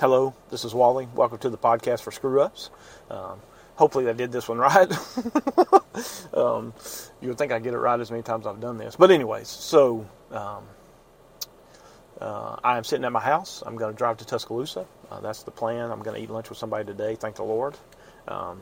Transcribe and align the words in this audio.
Hello, 0.00 0.32
this 0.48 0.64
is 0.64 0.72
Wally. 0.72 1.08
Welcome 1.12 1.38
to 1.38 1.50
the 1.50 1.58
podcast 1.58 2.02
for 2.02 2.12
Screw 2.12 2.40
Ups. 2.40 2.70
Um, 3.10 3.40
hopefully, 3.74 4.08
I 4.08 4.12
did 4.12 4.30
this 4.30 4.48
one 4.48 4.58
right. 4.58 4.88
um, 6.32 6.72
you 7.20 7.26
would 7.26 7.36
think 7.36 7.50
I 7.50 7.58
get 7.58 7.74
it 7.74 7.78
right 7.78 7.98
as 7.98 8.08
many 8.08 8.22
times 8.22 8.46
I've 8.46 8.60
done 8.60 8.78
this. 8.78 8.94
But, 8.94 9.10
anyways, 9.10 9.48
so 9.48 10.06
um, 10.30 10.62
uh, 12.20 12.54
I 12.62 12.76
am 12.76 12.84
sitting 12.84 13.04
at 13.04 13.10
my 13.10 13.18
house. 13.18 13.64
I'm 13.66 13.74
going 13.74 13.92
to 13.92 13.98
drive 13.98 14.18
to 14.18 14.24
Tuscaloosa. 14.24 14.86
Uh, 15.10 15.18
that's 15.18 15.42
the 15.42 15.50
plan. 15.50 15.90
I'm 15.90 16.00
going 16.04 16.14
to 16.14 16.22
eat 16.22 16.30
lunch 16.30 16.48
with 16.48 16.58
somebody 16.58 16.84
today, 16.84 17.16
thank 17.16 17.34
the 17.34 17.42
Lord. 17.42 17.76
Um, 18.28 18.60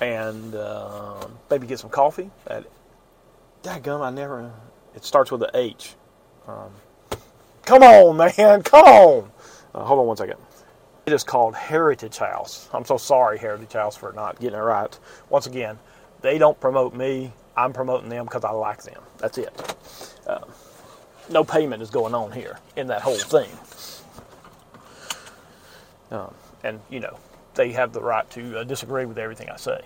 and 0.00 0.52
uh, 0.56 1.28
maybe 1.48 1.68
get 1.68 1.78
some 1.78 1.90
coffee. 1.90 2.28
At, 2.48 2.66
gum, 3.84 4.02
I 4.02 4.10
never. 4.10 4.52
It 4.96 5.04
starts 5.04 5.30
with 5.30 5.44
an 5.44 5.50
H. 5.54 5.94
Um, 6.48 6.72
come 7.62 7.84
on, 7.84 8.16
man, 8.16 8.62
come 8.64 8.84
on. 8.84 9.30
Uh, 9.74 9.84
hold 9.84 10.00
on 10.00 10.06
one 10.06 10.16
second. 10.16 10.36
It 11.06 11.12
is 11.12 11.24
called 11.24 11.54
Heritage 11.54 12.18
House. 12.18 12.68
I'm 12.72 12.84
so 12.84 12.96
sorry, 12.96 13.38
Heritage 13.38 13.72
House, 13.72 13.96
for 13.96 14.12
not 14.12 14.38
getting 14.40 14.58
it 14.58 14.62
right. 14.62 14.96
Once 15.28 15.46
again, 15.46 15.78
they 16.20 16.38
don't 16.38 16.58
promote 16.60 16.94
me. 16.94 17.32
I'm 17.56 17.72
promoting 17.72 18.08
them 18.08 18.24
because 18.24 18.44
I 18.44 18.50
like 18.50 18.82
them. 18.82 19.02
That's 19.18 19.38
it. 19.38 19.76
Uh, 20.26 20.40
no 21.30 21.44
payment 21.44 21.82
is 21.82 21.90
going 21.90 22.14
on 22.14 22.32
here 22.32 22.58
in 22.76 22.88
that 22.88 23.02
whole 23.02 23.16
thing. 23.16 23.50
Um, 26.10 26.34
and, 26.64 26.80
you 26.90 27.00
know, 27.00 27.18
they 27.54 27.72
have 27.72 27.92
the 27.92 28.00
right 28.00 28.28
to 28.30 28.60
uh, 28.60 28.64
disagree 28.64 29.04
with 29.04 29.18
everything 29.18 29.48
I 29.48 29.56
say. 29.56 29.80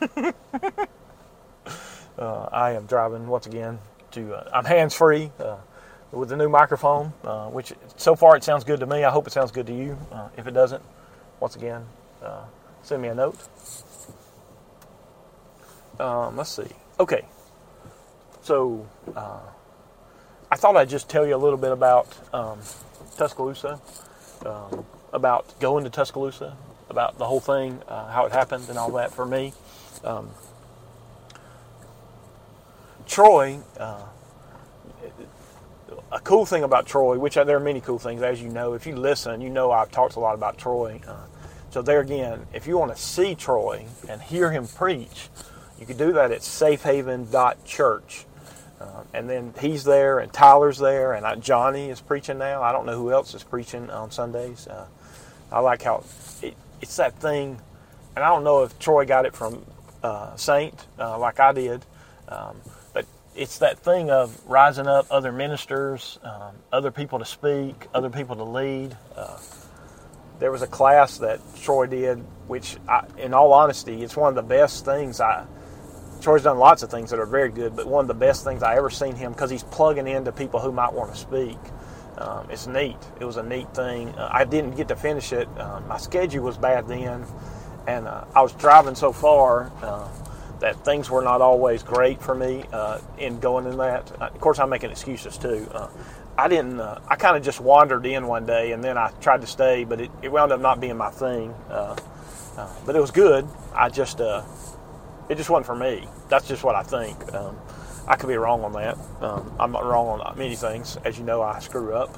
uh, 2.18 2.48
I 2.52 2.72
am 2.72 2.86
driving, 2.86 3.26
once 3.28 3.46
again, 3.46 3.78
to, 4.12 4.34
uh, 4.34 4.50
I'm 4.52 4.64
hands 4.64 4.94
free 4.94 5.30
uh, 5.38 5.56
with 6.12 6.28
the 6.28 6.36
new 6.36 6.48
microphone, 6.48 7.12
uh, 7.24 7.46
which 7.48 7.72
so 7.96 8.14
far 8.16 8.36
it 8.36 8.44
sounds 8.44 8.64
good 8.64 8.80
to 8.80 8.86
me. 8.86 9.04
I 9.04 9.10
hope 9.10 9.26
it 9.26 9.32
sounds 9.32 9.50
good 9.50 9.66
to 9.66 9.74
you. 9.74 9.98
Uh, 10.10 10.28
if 10.36 10.46
it 10.46 10.52
doesn't, 10.52 10.82
once 11.38 11.56
again, 11.56 11.84
uh, 12.22 12.44
send 12.82 13.02
me 13.02 13.08
a 13.08 13.14
note. 13.14 13.36
Um, 15.98 16.36
let's 16.36 16.50
see. 16.50 16.68
Okay. 16.98 17.24
So, 18.42 18.86
uh, 19.14 19.40
I 20.50 20.56
thought 20.56 20.76
I'd 20.76 20.88
just 20.88 21.08
tell 21.08 21.26
you 21.26 21.36
a 21.36 21.38
little 21.38 21.58
bit 21.58 21.70
about 21.70 22.08
um, 22.34 22.58
Tuscaloosa, 23.16 23.80
um, 24.44 24.84
about 25.12 25.58
going 25.60 25.84
to 25.84 25.90
Tuscaloosa, 25.90 26.56
about 26.88 27.18
the 27.18 27.26
whole 27.26 27.38
thing, 27.38 27.80
uh, 27.86 28.10
how 28.10 28.24
it 28.26 28.32
happened, 28.32 28.68
and 28.68 28.76
all 28.76 28.90
that 28.92 29.12
for 29.12 29.24
me. 29.24 29.52
Um, 30.02 30.30
Troy, 33.06 33.60
uh, 33.78 34.06
a 36.12 36.20
cool 36.20 36.46
thing 36.46 36.62
about 36.62 36.86
Troy, 36.86 37.18
which 37.18 37.34
there 37.34 37.56
are 37.56 37.60
many 37.60 37.80
cool 37.80 37.98
things, 37.98 38.22
as 38.22 38.42
you 38.42 38.48
know. 38.48 38.74
If 38.74 38.86
you 38.86 38.96
listen, 38.96 39.40
you 39.40 39.50
know 39.50 39.70
I've 39.70 39.90
talked 39.90 40.16
a 40.16 40.20
lot 40.20 40.34
about 40.34 40.58
Troy. 40.58 41.00
Uh, 41.06 41.26
so 41.70 41.82
there 41.82 42.00
again, 42.00 42.46
if 42.52 42.66
you 42.66 42.76
want 42.78 42.94
to 42.94 43.00
see 43.00 43.34
Troy 43.34 43.86
and 44.08 44.20
hear 44.20 44.50
him 44.50 44.66
preach, 44.66 45.28
you 45.78 45.86
can 45.86 45.96
do 45.96 46.12
that 46.12 46.32
at 46.32 46.40
safehaven.church. 46.40 48.26
Uh, 48.80 49.02
and 49.12 49.28
then 49.28 49.52
he's 49.60 49.84
there, 49.84 50.18
and 50.18 50.32
Tyler's 50.32 50.78
there, 50.78 51.12
and 51.12 51.26
I, 51.26 51.34
Johnny 51.34 51.90
is 51.90 52.00
preaching 52.00 52.38
now. 52.38 52.62
I 52.62 52.72
don't 52.72 52.86
know 52.86 52.96
who 52.96 53.12
else 53.12 53.34
is 53.34 53.42
preaching 53.42 53.90
on 53.90 54.10
Sundays. 54.10 54.66
Uh, 54.66 54.86
I 55.52 55.60
like 55.60 55.82
how 55.82 56.02
it, 56.42 56.54
it's 56.80 56.96
that 56.96 57.14
thing, 57.16 57.60
and 58.16 58.24
I 58.24 58.28
don't 58.28 58.42
know 58.42 58.62
if 58.62 58.78
Troy 58.78 59.04
got 59.04 59.26
it 59.26 59.34
from 59.34 59.66
uh, 60.02 60.34
Saint 60.36 60.86
uh, 60.98 61.18
like 61.18 61.38
I 61.40 61.52
did, 61.52 61.84
um, 62.28 62.56
it's 63.34 63.58
that 63.58 63.78
thing 63.78 64.10
of 64.10 64.38
rising 64.46 64.86
up 64.86 65.06
other 65.10 65.32
ministers, 65.32 66.18
um, 66.22 66.54
other 66.72 66.90
people 66.90 67.18
to 67.18 67.24
speak, 67.24 67.86
other 67.94 68.10
people 68.10 68.36
to 68.36 68.44
lead. 68.44 68.96
Uh, 69.16 69.38
there 70.38 70.50
was 70.50 70.62
a 70.62 70.66
class 70.66 71.18
that 71.18 71.40
Troy 71.60 71.86
did, 71.86 72.18
which, 72.48 72.76
I, 72.88 73.04
in 73.18 73.34
all 73.34 73.52
honesty, 73.52 74.02
it's 74.02 74.16
one 74.16 74.30
of 74.30 74.34
the 74.34 74.42
best 74.42 74.84
things 74.84 75.20
I. 75.20 75.46
Troy's 76.20 76.42
done 76.42 76.58
lots 76.58 76.82
of 76.82 76.90
things 76.90 77.10
that 77.10 77.18
are 77.18 77.26
very 77.26 77.50
good, 77.50 77.74
but 77.74 77.86
one 77.86 78.04
of 78.04 78.08
the 78.08 78.14
best 78.14 78.44
things 78.44 78.62
I 78.62 78.76
ever 78.76 78.90
seen 78.90 79.14
him 79.14 79.32
because 79.32 79.50
he's 79.50 79.62
plugging 79.62 80.06
into 80.06 80.32
people 80.32 80.60
who 80.60 80.70
might 80.70 80.92
want 80.92 81.12
to 81.12 81.18
speak. 81.18 81.56
Um, 82.18 82.50
it's 82.50 82.66
neat. 82.66 82.98
It 83.18 83.24
was 83.24 83.38
a 83.38 83.42
neat 83.42 83.72
thing. 83.74 84.10
Uh, 84.10 84.28
I 84.30 84.44
didn't 84.44 84.72
get 84.76 84.88
to 84.88 84.96
finish 84.96 85.32
it. 85.32 85.48
Uh, 85.56 85.80
my 85.88 85.96
schedule 85.96 86.44
was 86.44 86.58
bad 86.58 86.88
then, 86.88 87.24
and 87.86 88.06
uh, 88.06 88.24
I 88.34 88.42
was 88.42 88.52
driving 88.52 88.94
so 88.94 89.12
far 89.12 89.72
uh, 89.82 90.08
that 90.60 90.84
things 90.84 91.10
were 91.10 91.22
not 91.22 91.40
always 91.40 91.82
great 91.82 92.22
for 92.22 92.34
me 92.34 92.64
uh, 92.72 93.00
in 93.18 93.40
going 93.40 93.66
in 93.66 93.76
that. 93.78 94.10
Uh, 94.20 94.26
of 94.26 94.40
course, 94.40 94.58
I'm 94.58 94.70
making 94.70 94.90
excuses 94.90 95.36
too. 95.36 95.68
Uh, 95.72 95.88
I 96.38 96.48
didn't. 96.48 96.80
Uh, 96.80 97.00
I 97.08 97.16
kind 97.16 97.36
of 97.36 97.42
just 97.42 97.60
wandered 97.60 98.06
in 98.06 98.26
one 98.26 98.46
day, 98.46 98.72
and 98.72 98.82
then 98.84 98.96
I 98.96 99.10
tried 99.20 99.40
to 99.40 99.46
stay, 99.46 99.84
but 99.84 100.00
it, 100.00 100.10
it 100.22 100.30
wound 100.30 100.52
up 100.52 100.60
not 100.60 100.80
being 100.80 100.96
my 100.96 101.10
thing. 101.10 101.54
Uh, 101.68 101.96
uh, 102.56 102.68
but 102.86 102.94
it 102.94 103.00
was 103.00 103.10
good. 103.10 103.48
I 103.74 103.88
just 103.88 104.20
it 104.20 105.36
just 105.36 105.50
wasn't 105.50 105.66
for 105.66 105.76
me. 105.76 106.06
That's 106.28 106.46
just 106.46 106.62
what 106.62 106.74
I 106.74 106.82
think. 106.82 107.34
Um, 107.34 107.56
I 108.06 108.16
could 108.16 108.28
be 108.28 108.36
wrong 108.36 108.62
on 108.64 108.72
that. 108.72 108.98
Um, 109.20 109.54
I'm 109.58 109.72
not 109.72 109.84
wrong 109.84 110.20
on 110.20 110.38
many 110.38 110.56
things. 110.56 110.96
As 111.04 111.18
you 111.18 111.24
know, 111.24 111.42
I 111.42 111.58
screw 111.60 111.94
up. 111.94 112.16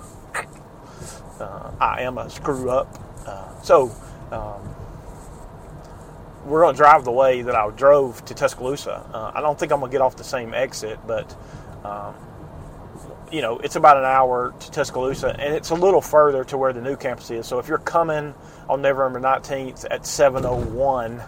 I 1.81 2.03
am 2.03 2.19
a 2.19 2.31
screw 2.31 2.71
up. 2.71 3.65
so. 3.65 3.91
Um, 4.31 4.82
we're 6.45 6.63
going 6.63 6.75
to 6.75 6.77
drive 6.77 7.05
the 7.05 7.13
way 7.13 7.43
that 7.43 7.55
I 7.55 7.71
drove 7.71 8.25
to 8.27 8.35
Tuscaloosa. 8.35 9.09
Uh, 9.13 9.33
I 9.35 9.41
don't 9.41 9.59
think 9.59 9.73
I'm 9.73 9.81
going 9.81 9.91
to 9.91 9.95
get 9.95 10.03
off 10.03 10.17
the 10.17 10.25
same 10.25 10.55
exit, 10.55 10.99
but 11.07 11.37
um, 11.85 12.15
you 13.31 13.41
know, 13.41 13.59
it's 13.59 13.77
about 13.77 13.97
an 13.97 14.05
hour 14.05 14.55
to 14.59 14.71
Tuscaloosa, 14.71 15.35
and 15.39 15.55
it's 15.55 15.71
a 15.71 15.75
little 15.75 16.03
further 16.03 16.45
to 16.45 16.59
where 16.59 16.73
the 16.73 16.83
new 16.83 16.97
campus 16.97 17.31
is. 17.31 17.47
So 17.47 17.59
if 17.59 17.69
you're 17.69 17.79
coming 17.79 18.35
on 18.69 18.83
November 18.83 19.21
19th 19.21 19.87
at 19.91 20.03
7:01, 20.03 21.27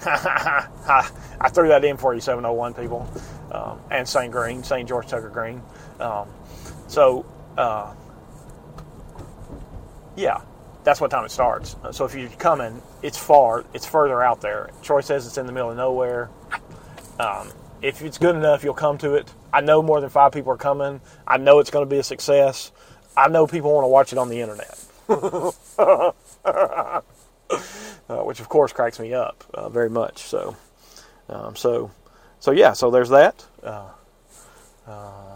I 0.06 1.48
threw 1.48 1.68
that 1.68 1.84
in 1.84 1.96
for 1.96 2.14
you, 2.14 2.20
7:01 2.20 2.76
people, 2.76 3.08
um, 3.50 3.80
and 3.90 4.06
St. 4.06 4.30
Green, 4.30 4.62
St. 4.62 4.88
George 4.88 5.06
Tucker 5.06 5.30
Green. 5.30 5.62
Um, 6.00 6.28
so 6.86 7.24
uh, 7.56 7.94
yeah, 10.16 10.40
that's 10.88 11.02
what 11.02 11.10
time 11.10 11.22
it 11.22 11.30
starts. 11.30 11.76
So 11.90 12.06
if 12.06 12.14
you're 12.14 12.30
coming, 12.30 12.80
it's 13.02 13.18
far, 13.18 13.62
it's 13.74 13.84
further 13.84 14.22
out 14.22 14.40
there. 14.40 14.70
Troy 14.82 15.02
says 15.02 15.26
it's 15.26 15.36
in 15.36 15.44
the 15.44 15.52
middle 15.52 15.70
of 15.70 15.76
nowhere. 15.76 16.30
Um, 17.20 17.52
if 17.82 18.00
it's 18.00 18.16
good 18.16 18.34
enough, 18.34 18.64
you'll 18.64 18.72
come 18.72 18.96
to 18.98 19.12
it. 19.12 19.30
I 19.52 19.60
know 19.60 19.82
more 19.82 20.00
than 20.00 20.08
five 20.08 20.32
people 20.32 20.50
are 20.50 20.56
coming. 20.56 21.02
I 21.26 21.36
know 21.36 21.58
it's 21.58 21.70
going 21.70 21.84
to 21.84 21.90
be 21.90 21.98
a 21.98 22.02
success. 22.02 22.72
I 23.14 23.28
know 23.28 23.46
people 23.46 23.70
want 23.70 23.84
to 23.84 23.88
watch 23.88 24.12
it 24.12 24.18
on 24.18 24.30
the 24.30 24.40
internet, 24.40 24.82
uh, 28.08 28.22
which 28.24 28.40
of 28.40 28.48
course 28.48 28.72
cracks 28.72 28.98
me 28.98 29.12
up 29.12 29.44
uh, 29.52 29.68
very 29.68 29.90
much. 29.90 30.22
So, 30.22 30.56
um, 31.28 31.54
so, 31.54 31.90
so 32.40 32.50
yeah. 32.50 32.72
So 32.72 32.90
there's 32.90 33.10
that. 33.10 33.44
Uh, 33.62 33.90
uh 34.86 35.27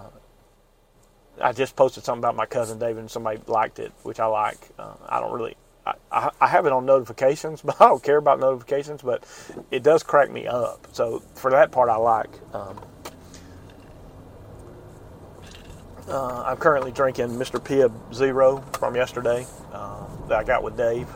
I 1.41 1.53
just 1.53 1.76
posted 1.76 2.04
something 2.04 2.20
about 2.20 2.37
my 2.37 2.47
cousin 2.47 2.78
David, 2.78 2.98
and 2.98 3.10
somebody 3.10 3.41
liked 3.47 3.78
it, 3.78 3.93
which 4.03 4.20
I 4.20 4.26
like. 4.26 4.59
Uh, 4.78 4.94
I 5.09 5.20
don't 5.20 5.32
really, 5.32 5.56
I, 5.87 5.94
I, 6.10 6.31
I, 6.41 6.47
have 6.47 6.66
it 6.66 6.72
on 6.72 6.84
notifications, 6.84 7.62
but 7.65 7.81
I 7.81 7.87
don't 7.87 8.03
care 8.03 8.19
about 8.19 8.41
notifications. 8.41 9.03
But 9.03 9.25
it 9.71 9.82
does 9.82 10.03
crack 10.03 10.31
me 10.31 10.47
up. 10.47 10.87
So 10.92 11.22
for 11.34 11.50
that 11.53 11.72
part, 11.72 11.88
I 11.88 11.97
like. 11.97 12.31
Um, 12.53 12.81
uh, 16.09 16.42
I'm 16.42 16.56
currently 16.56 16.91
drinking 16.92 17.28
Mr. 17.28 17.62
Pibb 17.62 17.92
Zero 18.15 18.59
from 18.75 18.97
yesterday 18.97 19.47
uh, 19.72 20.04
that 20.28 20.38
I 20.38 20.44
got 20.44 20.62
with 20.62 20.76
Dave. 20.76 21.09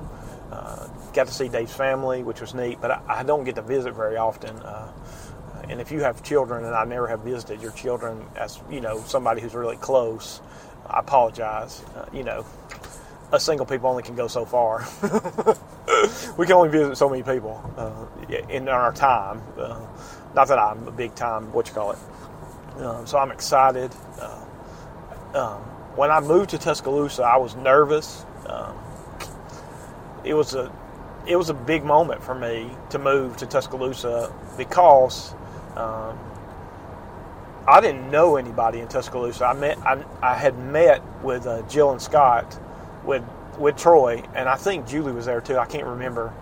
Uh, 0.50 0.88
got 1.12 1.26
to 1.26 1.34
see 1.34 1.48
Dave's 1.48 1.74
family, 1.74 2.22
which 2.22 2.40
was 2.40 2.54
neat, 2.54 2.78
but 2.80 2.90
I, 2.90 3.02
I 3.08 3.22
don't 3.24 3.44
get 3.44 3.56
to 3.56 3.62
visit 3.62 3.94
very 3.94 4.16
often. 4.16 4.56
And 5.68 5.80
if 5.80 5.90
you 5.90 6.00
have 6.00 6.22
children, 6.22 6.64
and 6.64 6.74
I 6.74 6.84
never 6.84 7.08
have 7.08 7.20
visited 7.20 7.60
your 7.60 7.72
children 7.72 8.24
as 8.36 8.60
you 8.70 8.80
know 8.80 9.02
somebody 9.04 9.40
who's 9.40 9.54
really 9.54 9.76
close, 9.76 10.40
I 10.86 11.00
apologize. 11.00 11.82
Uh, 11.96 12.06
you 12.12 12.22
know, 12.22 12.46
us 13.32 13.44
single 13.44 13.66
people 13.66 13.90
only 13.90 14.02
can 14.02 14.14
go 14.14 14.28
so 14.28 14.44
far. 14.44 14.86
we 16.36 16.46
can 16.46 16.54
only 16.54 16.68
visit 16.68 16.96
so 16.96 17.08
many 17.08 17.22
people 17.22 17.60
uh, 17.76 18.32
in 18.48 18.68
our 18.68 18.92
time. 18.92 19.42
Uh, 19.56 19.80
not 20.34 20.48
that 20.48 20.58
I'm 20.58 20.86
a 20.86 20.92
big 20.92 21.14
time, 21.14 21.52
what 21.52 21.68
you 21.68 21.74
call 21.74 21.92
it. 21.92 21.98
Um, 22.78 23.06
so 23.06 23.18
I'm 23.18 23.32
excited. 23.32 23.90
Uh, 24.20 24.44
um, 25.34 25.60
when 25.96 26.10
I 26.10 26.20
moved 26.20 26.50
to 26.50 26.58
Tuscaloosa, 26.58 27.22
I 27.22 27.38
was 27.38 27.56
nervous. 27.56 28.24
Um, 28.46 28.76
it 30.24 30.34
was 30.34 30.54
a 30.54 30.72
it 31.26 31.36
was 31.36 31.48
a 31.50 31.54
big 31.54 31.84
moment 31.84 32.22
for 32.22 32.34
me 32.34 32.70
to 32.90 32.98
move 32.98 33.36
to 33.38 33.46
Tuscaloosa 33.46 34.32
because 34.56 35.34
um, 35.76 36.18
I 37.68 37.80
didn't 37.80 38.10
know 38.10 38.36
anybody 38.36 38.80
in 38.80 38.88
Tuscaloosa. 38.88 39.44
I 39.44 39.54
met 39.54 39.78
I, 39.78 40.02
I 40.22 40.34
had 40.34 40.58
met 40.58 41.02
with 41.22 41.46
uh, 41.46 41.62
Jill 41.68 41.90
and 41.92 42.00
Scott 42.00 42.58
with 43.04 43.24
with 43.58 43.76
Troy, 43.76 44.22
and 44.34 44.48
I 44.48 44.56
think 44.56 44.86
Julie 44.86 45.12
was 45.12 45.26
there 45.26 45.40
too. 45.40 45.58
I 45.58 45.66
can't 45.66 45.86
remember. 45.86 46.32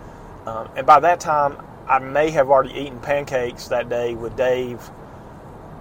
Um, 0.45 0.69
and 0.75 0.85
by 0.85 0.99
that 0.99 1.19
time, 1.19 1.57
I 1.87 1.99
may 1.99 2.29
have 2.31 2.49
already 2.49 2.79
eaten 2.79 2.99
pancakes 2.99 3.69
that 3.69 3.89
day 3.89 4.13
with 4.13 4.35
Dave 4.37 4.87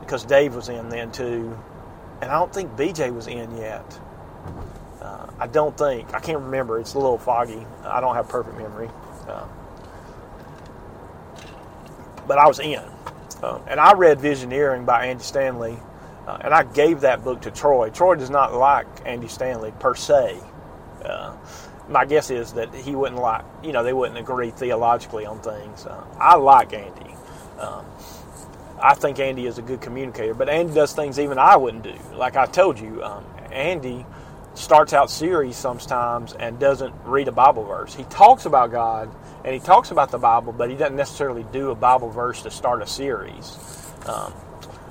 because 0.01 0.25
Dave 0.25 0.55
was 0.55 0.69
in 0.69 0.89
then 0.89 1.12
too, 1.12 1.59
and 2.23 2.31
I 2.31 2.39
don't 2.39 2.53
think 2.53 2.71
BJ 2.73 3.15
was 3.15 3.27
in 3.27 3.56
yet. 3.59 3.99
Uh, 5.03 5.27
I 5.39 5.47
don't 5.47 5.77
think 5.77 6.15
I 6.15 6.21
can't 6.21 6.41
remember. 6.41 6.81
It's 6.81 6.95
a 6.95 6.99
little 6.99 7.19
foggy. 7.19 7.67
I 7.85 8.01
don't 8.01 8.15
have 8.15 8.29
perfect 8.29 8.56
memory, 8.56 8.89
uh, 9.29 9.47
but 12.27 12.39
I 12.39 12.47
was 12.47 12.61
in, 12.61 12.83
uh, 13.44 13.61
and 13.69 13.79
I 13.79 13.93
read 13.93 14.19
Visioneering 14.19 14.87
by 14.87 15.06
Andy 15.06 15.23
Stanley, 15.23 15.76
uh, 16.26 16.38
and 16.41 16.55
I 16.55 16.62
gave 16.62 17.02
that 17.02 17.23
book 17.23 17.43
to 17.43 17.50
Troy. 17.50 17.91
Troy 17.91 18.14
does 18.14 18.31
not 18.31 18.55
like 18.55 18.87
Andy 19.05 19.29
Stanley 19.29 19.73
per 19.81 19.94
se. 19.94 20.38
Uh, 21.05 21.37
my 21.88 22.06
guess 22.06 22.31
is 22.31 22.55
that 22.55 22.75
he 22.75 22.94
wouldn't 22.94 23.20
like, 23.20 23.44
you 23.62 23.73
know, 23.73 23.85
they 23.85 23.93
wouldn't 23.93 24.19
agree 24.19 24.50
theologically 24.50 25.26
on 25.26 25.41
things. 25.41 25.85
Uh, 25.85 26.02
I 26.19 26.37
like 26.37 26.73
Andy. 26.73 27.14
Um, 27.58 27.85
I 28.81 28.94
think 28.94 29.19
Andy 29.19 29.46
is 29.46 29.58
a 29.58 29.62
good 29.62 29.82
communicator, 29.82 30.32
but 30.32 30.49
Andy 30.49 30.73
does 30.73 30.94
things 30.94 31.19
even 31.19 31.37
I 31.38 31.56
wouldn't 31.56 31.82
do. 31.82 31.94
Like 32.14 32.37
I 32.37 32.46
told 32.46 32.79
you, 32.79 33.05
um, 33.05 33.26
Andy 33.52 34.06
starts 34.55 34.93
out 34.93 35.11
series 35.11 35.56
sometimes 35.56 36.33
and 36.33 36.59
doesn't 36.59 36.95
read 37.05 37.29
a 37.29 37.33
Bible 37.33 37.65
verse. 37.65 37.95
He 37.95 38.05
talks 38.05 38.47
about 38.47 38.71
God 38.71 39.11
and 39.45 39.53
he 39.53 39.61
talks 39.61 39.91
about 39.91 40.11
the 40.11 40.19
Bible, 40.19 40.53
but 40.53 40.71
he 40.71 40.77
doesn't 40.77 40.97
necessarily 40.97 41.45
do 41.53 41.71
a 41.71 41.75
Bible 41.75 42.11
verse 42.11 42.43
to 42.43 42.51
start 42.51 42.83
a 42.83 42.87
series. 42.87 43.59
Um, 44.06 44.33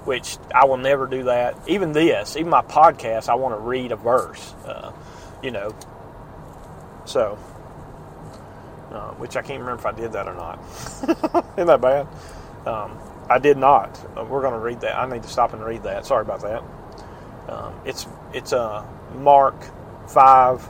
which 0.06 0.38
I 0.54 0.65
will 0.65 0.77
never 0.77 1.07
do 1.07 1.24
that. 1.24 1.56
Even 1.68 1.94
this, 1.94 2.36
even 2.36 2.50
my 2.50 2.62
podcast, 2.62 3.30
I 3.30 3.36
want 3.36 3.56
to 3.56 3.60
read 3.60 3.92
a 3.92 3.95
verse. 3.95 4.54
Uh, 4.65 4.92
you 5.42 5.51
know, 5.51 5.74
so, 7.06 7.38
uh, 8.92 9.12
which 9.12 9.36
I 9.36 9.42
can't 9.42 9.60
remember 9.62 9.80
if 9.80 9.86
I 9.86 9.92
did 9.92 10.13
that 10.13 10.27
or 10.27 10.33
not. 10.33 10.60
Isn't 11.57 11.68
that 11.68 11.81
bad? 11.81 12.07
Um, 12.65 13.00
I 13.30 13.39
did 13.39 13.57
not. 13.57 14.00
Uh, 14.18 14.25
we're 14.25 14.42
going 14.42 14.54
to 14.54 14.60
read 14.60 14.81
that. 14.81 14.98
I 14.98 15.10
need 15.10 15.24
to 15.24 15.30
stop 15.30 15.54
and 15.54 15.63
read 15.63 15.83
that. 15.83 16.06
Sorry 16.06 16.21
about 16.21 16.42
that. 16.42 16.63
Um, 17.48 17.74
it's 17.86 18.07
it's 18.33 18.54
uh, 18.54 18.86
Mark 19.15 19.56
five, 20.07 20.68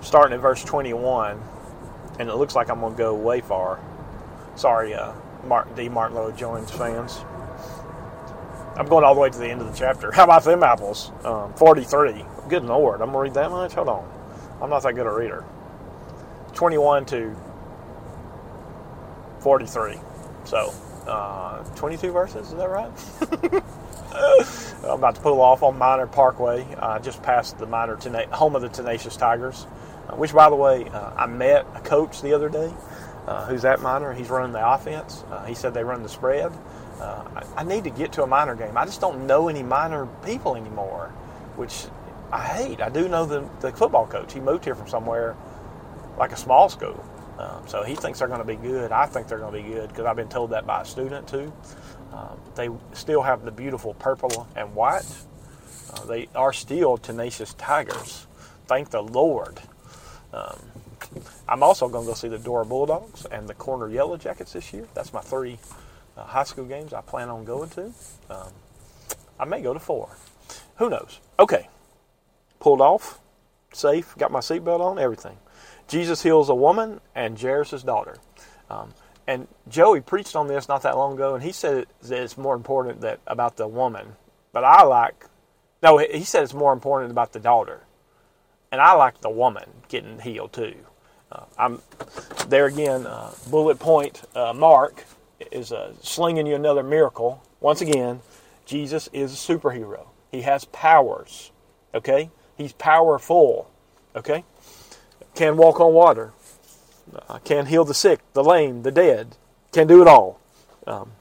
starting 0.00 0.34
at 0.34 0.40
verse 0.40 0.64
twenty 0.64 0.92
one, 0.92 1.40
and 2.18 2.28
it 2.28 2.34
looks 2.36 2.54
like 2.54 2.70
I'm 2.70 2.80
going 2.80 2.92
to 2.94 2.98
go 2.98 3.14
way 3.14 3.40
far. 3.40 3.80
Sorry, 4.56 4.94
uh, 4.94 5.12
Mark 5.44 5.74
D. 5.76 5.88
Martyn 5.88 6.16
Lloyd-Jones 6.16 6.70
fans. 6.70 7.24
I'm 8.76 8.86
going 8.86 9.04
all 9.04 9.14
the 9.14 9.20
way 9.20 9.30
to 9.30 9.38
the 9.38 9.48
end 9.48 9.60
of 9.60 9.70
the 9.70 9.76
chapter. 9.76 10.10
How 10.12 10.24
about 10.24 10.44
them 10.44 10.62
apples? 10.62 11.12
Um, 11.24 11.52
43. 11.54 12.24
Good 12.48 12.64
lord, 12.64 13.00
I'm 13.00 13.12
going 13.12 13.30
to 13.30 13.30
read 13.30 13.34
that 13.34 13.50
much? 13.50 13.74
Hold 13.74 13.88
on. 13.88 14.10
I'm 14.62 14.70
not 14.70 14.82
that 14.82 14.94
good 14.94 15.06
a 15.06 15.10
reader. 15.10 15.44
21 16.54 17.06
to 17.06 17.36
43. 19.40 19.96
So, 20.44 20.72
uh, 21.06 21.62
22 21.76 22.12
verses, 22.12 22.48
is 22.48 22.54
that 22.54 22.68
right? 22.68 23.62
I'm 24.12 24.98
about 24.98 25.14
to 25.16 25.20
pull 25.20 25.40
off 25.40 25.62
on 25.62 25.78
Minor 25.78 26.06
Parkway, 26.06 26.66
uh, 26.78 26.98
just 26.98 27.22
past 27.22 27.58
the 27.58 27.66
Minor 27.66 27.96
tena- 27.96 28.30
home 28.30 28.56
of 28.56 28.62
the 28.62 28.68
Tenacious 28.68 29.16
Tigers. 29.16 29.66
Uh, 30.08 30.16
which, 30.16 30.32
by 30.32 30.48
the 30.48 30.56
way, 30.56 30.88
uh, 30.88 31.12
I 31.16 31.26
met 31.26 31.66
a 31.74 31.80
coach 31.80 32.22
the 32.22 32.32
other 32.32 32.48
day 32.48 32.72
uh, 33.26 33.46
who's 33.46 33.64
at 33.64 33.80
Minor. 33.80 34.12
He's 34.12 34.30
running 34.30 34.52
the 34.52 34.66
offense. 34.66 35.24
Uh, 35.30 35.44
he 35.44 35.54
said 35.54 35.74
they 35.74 35.84
run 35.84 36.02
the 36.02 36.08
spread. 36.08 36.52
Uh, 37.00 37.24
I, 37.36 37.60
I, 37.60 37.64
need 37.64 37.84
to 37.84 37.90
get 37.90 38.12
to 38.12 38.22
a 38.22 38.26
minor 38.26 38.54
game. 38.54 38.76
I 38.76 38.84
just 38.84 39.00
don't 39.00 39.26
know 39.26 39.48
any 39.48 39.62
minor 39.62 40.06
people 40.22 40.54
anymore, 40.54 41.08
which 41.56 41.86
I 42.30 42.44
hate. 42.44 42.82
I 42.82 42.90
do 42.90 43.08
know 43.08 43.24
the, 43.24 43.48
the 43.60 43.72
football 43.72 44.06
coach. 44.06 44.34
He 44.34 44.40
moved 44.40 44.64
here 44.64 44.74
from 44.74 44.86
somewhere 44.86 45.34
like 46.18 46.32
a 46.32 46.36
small 46.36 46.68
school. 46.68 47.02
Um, 47.40 47.66
so 47.66 47.82
he 47.82 47.94
thinks 47.94 48.18
they're 48.18 48.28
going 48.28 48.40
to 48.40 48.46
be 48.46 48.56
good. 48.56 48.92
I 48.92 49.06
think 49.06 49.26
they're 49.26 49.38
going 49.38 49.54
to 49.54 49.62
be 49.62 49.74
good 49.74 49.88
because 49.88 50.04
I've 50.04 50.16
been 50.16 50.28
told 50.28 50.50
that 50.50 50.66
by 50.66 50.82
a 50.82 50.84
student 50.84 51.26
too. 51.26 51.50
Um, 52.12 52.38
they 52.54 52.68
still 52.92 53.22
have 53.22 53.44
the 53.44 53.50
beautiful 53.50 53.94
purple 53.94 54.46
and 54.56 54.74
white. 54.74 55.06
Uh, 55.92 56.04
they 56.04 56.28
are 56.34 56.52
still 56.52 56.98
tenacious 56.98 57.54
tigers. 57.54 58.26
Thank 58.66 58.90
the 58.90 59.02
Lord. 59.02 59.58
Um, 60.34 60.58
I'm 61.48 61.62
also 61.62 61.88
going 61.88 62.04
to 62.04 62.10
go 62.10 62.14
see 62.14 62.28
the 62.28 62.38
Dora 62.38 62.66
Bulldogs 62.66 63.24
and 63.26 63.48
the 63.48 63.54
Corner 63.54 63.88
Yellow 63.88 64.18
Jackets 64.18 64.52
this 64.52 64.72
year. 64.72 64.86
That's 64.94 65.12
my 65.12 65.20
three 65.20 65.58
uh, 66.16 66.24
high 66.24 66.44
school 66.44 66.66
games 66.66 66.92
I 66.92 67.00
plan 67.00 67.30
on 67.30 67.44
going 67.44 67.70
to. 67.70 67.92
Um, 68.28 68.52
I 69.38 69.46
may 69.46 69.62
go 69.62 69.72
to 69.72 69.80
four. 69.80 70.10
Who 70.76 70.90
knows? 70.90 71.20
Okay. 71.38 71.68
Pulled 72.58 72.82
off, 72.82 73.18
safe, 73.72 74.14
got 74.18 74.30
my 74.30 74.40
seatbelt 74.40 74.80
on, 74.80 74.98
everything. 74.98 75.38
Jesus 75.90 76.22
heals 76.22 76.48
a 76.48 76.54
woman 76.54 77.00
and 77.16 77.38
Jairus' 77.38 77.82
daughter. 77.82 78.16
Um, 78.70 78.94
and 79.26 79.48
Joey 79.68 80.00
preached 80.00 80.36
on 80.36 80.46
this 80.46 80.68
not 80.68 80.82
that 80.82 80.96
long 80.96 81.14
ago, 81.14 81.34
and 81.34 81.42
he 81.42 81.50
said 81.50 81.86
that 82.02 82.22
it's 82.22 82.38
more 82.38 82.54
important 82.54 83.00
that 83.00 83.18
about 83.26 83.56
the 83.56 83.66
woman. 83.66 84.14
But 84.52 84.64
I 84.64 84.84
like, 84.84 85.26
no, 85.82 85.98
he 85.98 86.22
said 86.22 86.44
it's 86.44 86.54
more 86.54 86.72
important 86.72 87.10
about 87.10 87.32
the 87.32 87.40
daughter. 87.40 87.80
And 88.70 88.80
I 88.80 88.92
like 88.92 89.20
the 89.20 89.30
woman 89.30 89.68
getting 89.88 90.20
healed 90.20 90.52
too. 90.52 90.74
Uh, 91.32 91.44
I'm 91.58 91.82
there 92.46 92.66
again. 92.66 93.06
Uh, 93.06 93.32
bullet 93.50 93.80
point 93.80 94.22
uh, 94.36 94.52
Mark 94.52 95.04
is 95.50 95.72
uh, 95.72 95.92
slinging 96.02 96.46
you 96.46 96.54
another 96.54 96.84
miracle. 96.84 97.42
Once 97.60 97.80
again, 97.80 98.20
Jesus 98.64 99.08
is 99.12 99.32
a 99.32 99.36
superhero. 99.36 100.06
He 100.30 100.42
has 100.42 100.66
powers. 100.66 101.50
Okay? 101.94 102.30
He's 102.56 102.72
powerful. 102.72 103.68
Okay? 104.14 104.44
Can 105.40 105.56
walk 105.56 105.80
on 105.80 105.94
water. 105.94 106.32
Uh, 107.26 107.38
can 107.38 107.64
heal 107.64 107.86
the 107.86 107.94
sick, 107.94 108.20
the 108.34 108.44
lame, 108.44 108.82
the 108.82 108.90
dead. 108.90 109.36
Can 109.72 109.86
do 109.86 110.02
it 110.02 110.06
all. 110.06 110.38
Um, 110.86 111.12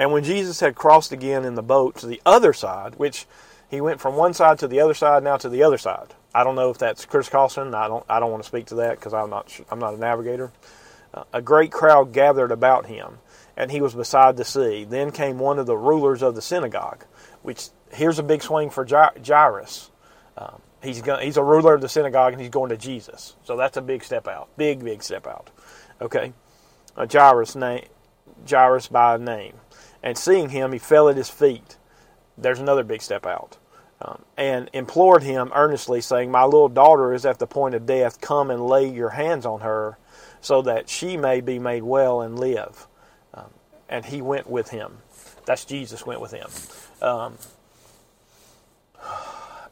and 0.00 0.12
when 0.12 0.24
Jesus 0.24 0.58
had 0.58 0.74
crossed 0.74 1.12
again 1.12 1.44
in 1.44 1.54
the 1.54 1.62
boat 1.62 1.96
to 1.98 2.06
the 2.08 2.20
other 2.26 2.52
side, 2.52 2.96
which 2.96 3.26
he 3.70 3.80
went 3.80 4.00
from 4.00 4.16
one 4.16 4.34
side 4.34 4.58
to 4.58 4.66
the 4.66 4.80
other 4.80 4.94
side, 4.94 5.22
now 5.22 5.36
to 5.36 5.48
the 5.48 5.62
other 5.62 5.78
side. 5.78 6.14
I 6.34 6.42
don't 6.42 6.56
know 6.56 6.70
if 6.70 6.78
that's 6.78 7.04
Chris 7.04 7.28
Carlson. 7.28 7.72
I 7.72 7.86
don't. 7.86 8.04
I 8.08 8.18
don't 8.18 8.32
want 8.32 8.42
to 8.42 8.48
speak 8.48 8.66
to 8.66 8.74
that 8.76 8.98
because 8.98 9.14
I'm 9.14 9.30
not. 9.30 9.60
I'm 9.70 9.78
not 9.78 9.94
a 9.94 9.98
navigator 9.98 10.50
a 11.32 11.42
great 11.42 11.72
crowd 11.72 12.12
gathered 12.12 12.50
about 12.50 12.86
him, 12.86 13.18
and 13.56 13.70
he 13.70 13.80
was 13.80 13.94
beside 13.94 14.36
the 14.36 14.44
sea. 14.44 14.84
Then 14.84 15.10
came 15.10 15.38
one 15.38 15.58
of 15.58 15.66
the 15.66 15.76
rulers 15.76 16.22
of 16.22 16.34
the 16.34 16.42
synagogue, 16.42 17.04
which 17.42 17.68
here's 17.92 18.18
a 18.18 18.22
big 18.22 18.42
swing 18.42 18.70
for 18.70 18.86
Jairus. 18.86 19.90
Um, 20.36 20.60
he's 20.82 21.02
going, 21.02 21.24
he's 21.24 21.36
a 21.36 21.44
ruler 21.44 21.74
of 21.74 21.80
the 21.80 21.88
synagogue, 21.88 22.32
and 22.32 22.40
he's 22.40 22.50
going 22.50 22.70
to 22.70 22.76
Jesus. 22.76 23.36
So 23.44 23.56
that's 23.56 23.76
a 23.76 23.82
big 23.82 24.04
step 24.04 24.26
out. 24.28 24.48
Big, 24.56 24.84
big 24.84 25.02
step 25.02 25.26
out. 25.26 25.50
Okay, 26.00 26.32
uh, 26.96 27.06
Jairus 27.10 27.54
name, 27.54 27.86
Jairus 28.48 28.88
by 28.88 29.16
name, 29.16 29.54
and 30.02 30.18
seeing 30.18 30.48
him, 30.48 30.72
he 30.72 30.78
fell 30.78 31.08
at 31.08 31.16
his 31.16 31.30
feet. 31.30 31.76
There's 32.36 32.58
another 32.58 32.82
big 32.82 33.02
step 33.02 33.26
out. 33.26 33.58
Um, 34.00 34.24
and 34.36 34.68
implored 34.72 35.22
him 35.22 35.52
earnestly, 35.54 36.00
saying, 36.00 36.28
My 36.28 36.42
little 36.42 36.68
daughter 36.68 37.14
is 37.14 37.24
at 37.24 37.38
the 37.38 37.46
point 37.46 37.76
of 37.76 37.86
death. 37.86 38.20
Come 38.20 38.50
and 38.50 38.66
lay 38.66 38.88
your 38.88 39.10
hands 39.10 39.46
on 39.46 39.60
her 39.60 39.96
so 40.40 40.60
that 40.62 40.88
she 40.88 41.16
may 41.16 41.40
be 41.40 41.60
made 41.60 41.84
well 41.84 42.20
and 42.20 42.36
live. 42.36 42.88
Um, 43.32 43.50
and 43.88 44.04
he 44.04 44.20
went 44.20 44.50
with 44.50 44.70
him. 44.70 44.98
That's 45.46 45.64
Jesus 45.64 46.04
went 46.04 46.20
with 46.20 46.32
him. 46.32 46.48
Um, 47.00 47.38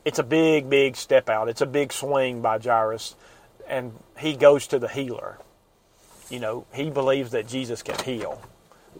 it's 0.04 0.19
a 0.19 0.23
big, 0.23 0.71
big 0.71 0.97
step 0.97 1.28
out. 1.28 1.49
It's 1.49 1.61
a 1.61 1.66
big 1.66 1.92
swing 1.92 2.40
by 2.40 2.59
Jairus, 2.59 3.14
and 3.69 3.92
he 4.19 4.37
goes 4.37 4.66
to 4.69 4.78
the 4.78 4.88
healer. 4.88 5.38
You 6.28 6.40
know, 6.40 6.66
he 6.73 6.90
believes 6.90 7.33
that 7.33 7.49
Jesus 7.49 7.83
can 7.83 7.99
heal, 8.04 8.40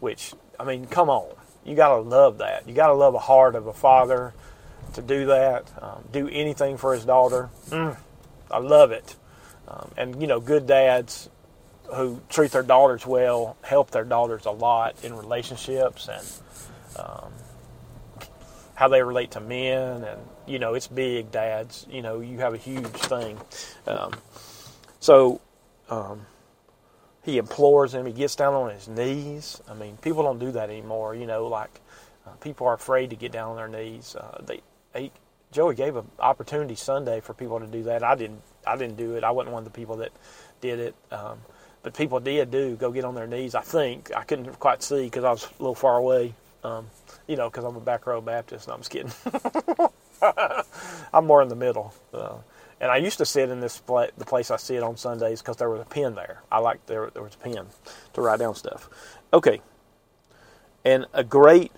which, 0.01 0.35
I 0.59 0.65
mean, 0.65 0.87
come 0.87 1.09
on. 1.09 1.35
You 1.65 1.75
got 1.77 1.97
to 1.97 2.01
love 2.01 2.39
that. 2.39 2.69
You 2.69 2.75
got 2.75 2.89
to 2.89 2.95
love 2.95 3.15
a 3.15 3.19
heart 3.19 3.55
of 3.55 3.67
a 3.67 3.73
father 3.73 4.35
to 4.95 5.03
do 5.03 5.27
that, 5.27 5.71
um, 5.81 6.05
do 6.11 6.29
anything 6.29 6.77
for 6.77 6.95
his 6.95 7.05
daughter. 7.05 7.51
Mm, 7.69 7.97
I 8.51 8.59
love 8.59 8.91
it. 8.91 9.15
Um, 9.69 9.91
and, 9.97 10.21
you 10.21 10.27
know, 10.27 10.41
good 10.41 10.67
dads 10.67 11.29
who 11.95 12.21
treat 12.29 12.53
their 12.53 12.63
daughters 12.63 13.07
well 13.07 13.57
help 13.63 13.91
their 13.91 14.05
daughters 14.05 14.47
a 14.47 14.51
lot 14.51 14.95
in 15.03 15.17
relationships 15.17 16.09
and 16.09 16.27
um, 16.97 17.33
how 18.81 18.89
they 18.89 19.03
relate 19.03 19.33
to 19.33 19.41
men 19.41 20.03
and 20.05 20.19
you 20.47 20.59
know 20.59 20.73
it's 20.73 20.89
big 20.89 21.31
dads 21.31 21.87
you 21.91 22.01
know 22.01 22.21
you 22.21 22.39
have 22.39 22.55
a 22.55 22.57
huge 22.57 22.87
thing. 22.87 23.39
Um, 23.87 24.15
so 25.01 25.39
um, 25.91 26.25
he 27.23 27.37
implores 27.37 27.93
him 27.93 28.07
he 28.07 28.13
gets 28.15 28.35
down 28.37 28.55
on 28.55 28.71
his 28.71 28.89
knees. 28.89 29.61
I 29.69 29.75
mean 29.75 29.99
people 29.99 30.23
don't 30.23 30.39
do 30.39 30.53
that 30.53 30.71
anymore 30.71 31.15
you 31.15 31.27
know 31.27 31.47
like 31.47 31.79
uh, 32.27 32.31
people 32.41 32.67
are 32.69 32.73
afraid 32.73 33.11
to 33.11 33.17
get 33.17 33.33
down 33.33 33.51
on 33.51 33.57
their 33.57 33.69
knees. 33.69 34.17
Uh, 34.17 34.43
they, 34.47 34.63
they 34.95 35.11
joey 35.53 35.75
gave 35.75 35.97
an 35.97 36.09
opportunity 36.19 36.75
sunday 36.75 37.21
for 37.21 37.35
people 37.35 37.61
to 37.61 37.67
do 37.67 37.83
that. 37.83 38.03
I 38.03 38.15
didn't 38.15 38.41
i 38.67 38.79
didn't 38.79 38.97
do 38.97 39.15
it. 39.15 39.25
I 39.25 39.31
wasn't 39.31 39.53
one 39.53 39.61
of 39.67 39.71
the 39.71 39.79
people 39.79 39.97
that 39.97 40.13
did 40.63 40.81
it. 40.81 40.95
Um, 41.11 41.39
but 41.83 41.93
people 41.93 42.19
did 42.19 42.51
do 42.51 42.77
go 42.77 42.91
get 42.91 43.05
on 43.05 43.15
their 43.15 43.27
knees. 43.27 43.55
I 43.55 43.61
think. 43.61 44.11
I 44.17 44.23
couldn't 44.25 44.59
quite 44.59 44.83
see 44.83 45.05
because 45.05 45.25
I 45.25 45.33
was 45.33 45.45
a 45.45 45.63
little 45.63 45.75
far 45.75 45.99
away. 45.99 46.35
Um, 46.65 46.87
you 47.27 47.37
know, 47.37 47.49
because 47.49 47.65
I'm 47.65 47.77
a 47.77 47.81
back 47.81 48.07
row 48.07 48.21
Baptist. 48.21 48.69
No, 48.69 48.75
I'm 48.75 48.81
just 48.81 48.91
kidding. 48.91 49.13
I'm 51.13 51.27
more 51.27 51.43
in 51.43 51.49
the 51.49 51.57
middle. 51.57 51.95
Uh, 52.13 52.37
and 52.81 52.91
I 52.91 52.97
used 52.97 53.19
to 53.19 53.27
sit 53.27 53.51
in 53.51 53.61
this 53.61 53.79
pla- 53.79 54.09
the 54.17 54.25
place 54.25 54.51
I 54.51 54.57
sit 54.57 54.83
on 54.83 54.97
Sundays 54.97 55.43
because 55.43 55.57
there 55.57 55.69
was 55.69 55.81
a 55.81 55.85
pen 55.85 56.15
there. 56.15 56.43
I 56.51 56.59
liked 56.59 56.87
there 56.87 57.11
there 57.11 57.23
was 57.23 57.35
a 57.35 57.39
pen 57.39 57.67
to 58.15 58.21
write 58.21 58.39
down 58.39 58.55
stuff. 58.55 58.89
Okay, 59.33 59.61
and 60.85 61.07
a 61.13 61.25
great 61.25 61.73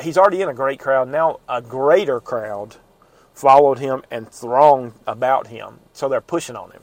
he's 0.00 0.16
already 0.16 0.42
in 0.42 0.48
a 0.48 0.54
great 0.54 0.78
crowd. 0.78 1.08
Now 1.08 1.40
a 1.48 1.60
greater 1.60 2.20
crowd 2.20 2.76
followed 3.34 3.78
him 3.78 4.02
and 4.10 4.30
thronged 4.30 4.94
about 5.06 5.48
him. 5.48 5.80
So 5.92 6.08
they're 6.08 6.20
pushing 6.20 6.56
on 6.56 6.70
him. 6.70 6.82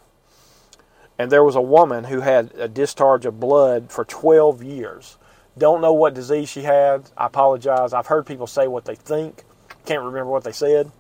And 1.18 1.32
there 1.32 1.44
was 1.44 1.56
a 1.56 1.62
woman 1.62 2.06
who 2.06 2.22
had 2.22 2.52
a 2.56 2.68
discharge 2.68 3.26
of 3.26 3.40
blood 3.40 3.92
for 3.92 4.04
12 4.06 4.64
years. 4.64 5.18
Don't 5.58 5.82
know 5.82 5.94
what 5.94 6.14
disease 6.14 6.50
she 6.50 6.64
had. 6.64 7.10
I 7.18 7.28
apologize. 7.28 7.94
I've 7.94 8.08
heard 8.08 8.26
people 8.26 8.48
say 8.48 8.68
what 8.68 8.86
they 8.86 8.96
think. 8.96 9.44
Can't 9.86 10.04
remember 10.04 10.32
what 10.32 10.44
they 10.44 10.52
said. 10.52 10.92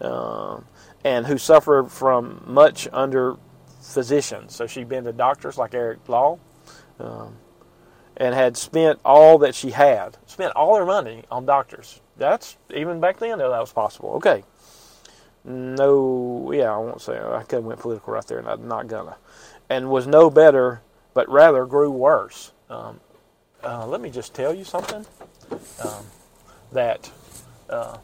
Uh, 0.00 0.60
and 1.04 1.26
who 1.26 1.38
suffered 1.38 1.90
from 1.90 2.42
much 2.46 2.88
under 2.92 3.36
physicians. 3.80 4.54
So 4.54 4.66
she'd 4.66 4.88
been 4.88 5.04
to 5.04 5.12
doctors 5.12 5.56
like 5.56 5.74
Eric 5.74 6.08
Law. 6.08 6.38
Um, 6.98 7.36
and 8.16 8.34
had 8.34 8.56
spent 8.56 8.98
all 9.04 9.38
that 9.38 9.54
she 9.54 9.70
had, 9.70 10.16
spent 10.26 10.52
all 10.56 10.76
her 10.76 10.86
money 10.86 11.24
on 11.30 11.44
doctors. 11.44 12.00
That's 12.16 12.56
even 12.74 13.00
back 13.00 13.18
then, 13.18 13.38
though, 13.38 13.50
that 13.50 13.60
was 13.60 13.72
possible. 13.72 14.14
Okay. 14.14 14.42
No, 15.44 16.50
yeah, 16.52 16.74
I 16.74 16.78
won't 16.78 17.00
say, 17.00 17.18
I 17.18 17.42
could 17.42 17.56
have 17.56 17.64
went 17.64 17.78
political 17.78 18.14
right 18.14 18.26
there, 18.26 18.38
and 18.38 18.48
I'm 18.48 18.66
not 18.66 18.88
gonna. 18.88 19.16
And 19.68 19.90
was 19.90 20.06
no 20.06 20.30
better, 20.30 20.80
but 21.14 21.28
rather 21.28 21.66
grew 21.66 21.90
worse. 21.90 22.52
Um, 22.68 23.00
uh, 23.66 23.84
let 23.84 24.00
me 24.00 24.10
just 24.10 24.32
tell 24.32 24.54
you 24.54 24.62
something 24.64 25.04
um, 25.82 26.06
that 26.70 27.10
uh, 27.68 27.98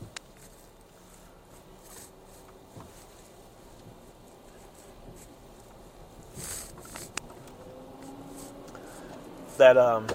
that 9.57 9.77
um, 9.77 10.09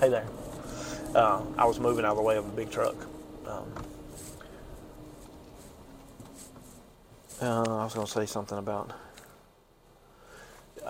hey 0.00 0.08
there. 0.08 0.26
Uh, 1.14 1.42
I 1.58 1.66
was 1.66 1.78
moving 1.78 2.04
out 2.04 2.12
of 2.12 2.16
the 2.16 2.22
way 2.22 2.36
of 2.36 2.46
a 2.46 2.50
big 2.50 2.70
truck. 2.70 2.96
Um, 3.46 3.72
uh, 7.42 7.62
I 7.62 7.84
was 7.84 7.94
going 7.94 8.06
to 8.06 8.12
say 8.12 8.26
something 8.26 8.56
about 8.58 8.92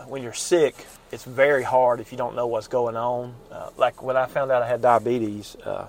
when 0.04 0.22
you're 0.22 0.32
sick 0.32 0.86
it's 1.10 1.24
very 1.24 1.62
hard 1.62 2.00
if 2.00 2.12
you 2.12 2.18
don't 2.18 2.36
know 2.36 2.46
what's 2.46 2.68
going 2.68 2.96
on 2.96 3.34
uh, 3.50 3.70
like 3.76 4.02
when 4.02 4.16
I 4.16 4.26
found 4.26 4.50
out 4.50 4.62
I 4.62 4.68
had 4.68 4.82
diabetes 4.82 5.56
uh, 5.64 5.88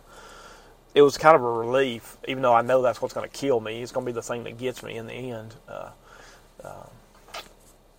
it 0.95 1.01
was 1.01 1.17
kind 1.17 1.35
of 1.35 1.43
a 1.43 1.51
relief 1.51 2.17
even 2.27 2.41
though 2.41 2.53
I 2.53 2.61
know 2.61 2.81
that's 2.81 3.01
what's 3.01 3.13
going 3.13 3.29
to 3.29 3.35
kill 3.35 3.59
me 3.59 3.81
it's 3.81 3.91
going 3.91 4.05
to 4.05 4.11
be 4.11 4.15
the 4.15 4.21
thing 4.21 4.43
that 4.45 4.57
gets 4.57 4.83
me 4.83 4.95
in 4.97 5.07
the 5.07 5.13
end 5.13 5.55
uh, 5.67 5.89
um, 6.63 6.89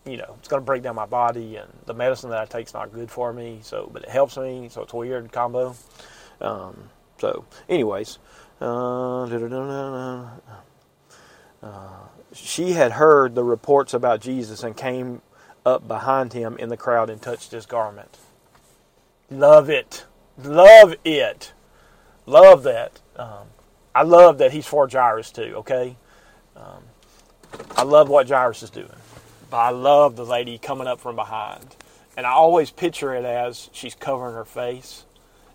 you 0.09 0.17
know, 0.17 0.37
it's 0.39 0.49
going 0.49 0.63
to 0.63 0.65
break 0.65 0.83
down 0.83 0.95
my 0.95 1.07
body, 1.07 1.57
and 1.57 1.71
the 1.87 1.95
medicine 1.95 2.31
that 2.31 2.39
I 2.39 2.47
take 2.47 2.67
is 2.67 2.75
not 2.75 2.93
good 2.93 3.11
for 3.11 3.33
me. 3.33 3.61
So, 3.63 3.91
but 3.93 4.03
it 4.03 4.09
helps 4.09 4.37
me. 4.37 4.69
So 4.71 4.83
it's 4.83 4.93
a 4.93 4.97
weird 4.97 5.31
combo. 5.33 5.77
Um, 6.41 6.91
so, 7.19 7.45
anyways, 7.69 8.19
uh, 8.61 9.25
uh, 11.63 11.91
she 12.33 12.73
had 12.73 12.93
heard 12.93 13.35
the 13.35 13.45
reports 13.45 13.93
about 13.93 14.21
Jesus 14.21 14.63
and 14.63 14.77
came 14.77 15.21
up 15.69 15.87
behind 15.87 16.33
him 16.33 16.57
in 16.59 16.69
the 16.69 16.77
crowd 16.77 17.11
and 17.11 17.21
touched 17.21 17.53
his 17.53 17.67
garment. 17.67 18.19
Love 19.31 19.69
it, 19.69 20.05
love 20.43 20.95
it, 21.05 21.53
love 22.27 22.63
that. 22.63 23.01
Um, 23.17 23.49
I 23.95 24.03
love 24.03 24.39
that 24.39 24.53
he's 24.53 24.67
for 24.67 24.89
Jairus 24.89 25.31
too. 25.31 25.55
Okay, 25.57 25.97
um, 26.57 26.83
I 27.77 27.83
love 27.83 28.09
what 28.09 28.29
Jairus 28.29 28.63
is 28.63 28.71
doing. 28.71 28.89
But 29.51 29.57
I 29.59 29.71
love 29.71 30.17
the 30.17 30.25
lady 30.25 30.59
coming 30.59 30.87
up 30.87 31.01
from 31.01 31.17
behind. 31.17 31.77
And 32.17 32.27
I 32.27 32.31
always 32.31 32.71
picture 32.71 33.15
it 33.15 33.25
as 33.25 33.71
she's 33.73 33.95
covering 33.95 34.35
her 34.35 34.45
face 34.45 35.05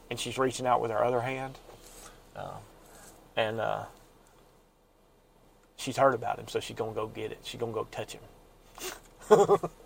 and 0.10 0.20
she's 0.20 0.38
reaching 0.38 0.65
out 0.65 0.82
with 0.82 0.91
her 0.91 1.03
other 1.03 1.22
hand. 1.22 1.58
Uh, 2.36 2.58
and 3.36 3.60
uh, 3.60 3.84
she's 5.75 5.98
heard 5.98 6.13
about 6.13 6.39
him, 6.39 6.48
so 6.48 6.60
she's 6.60 6.75
going 6.75 6.93
to 6.93 6.96
go 6.96 7.08
get 7.08 7.32
it. 7.32 7.39
She's 7.43 7.60
going 7.60 7.74
to 7.74 7.79
go 7.79 7.88
touch 7.91 8.13
him. 8.13 9.60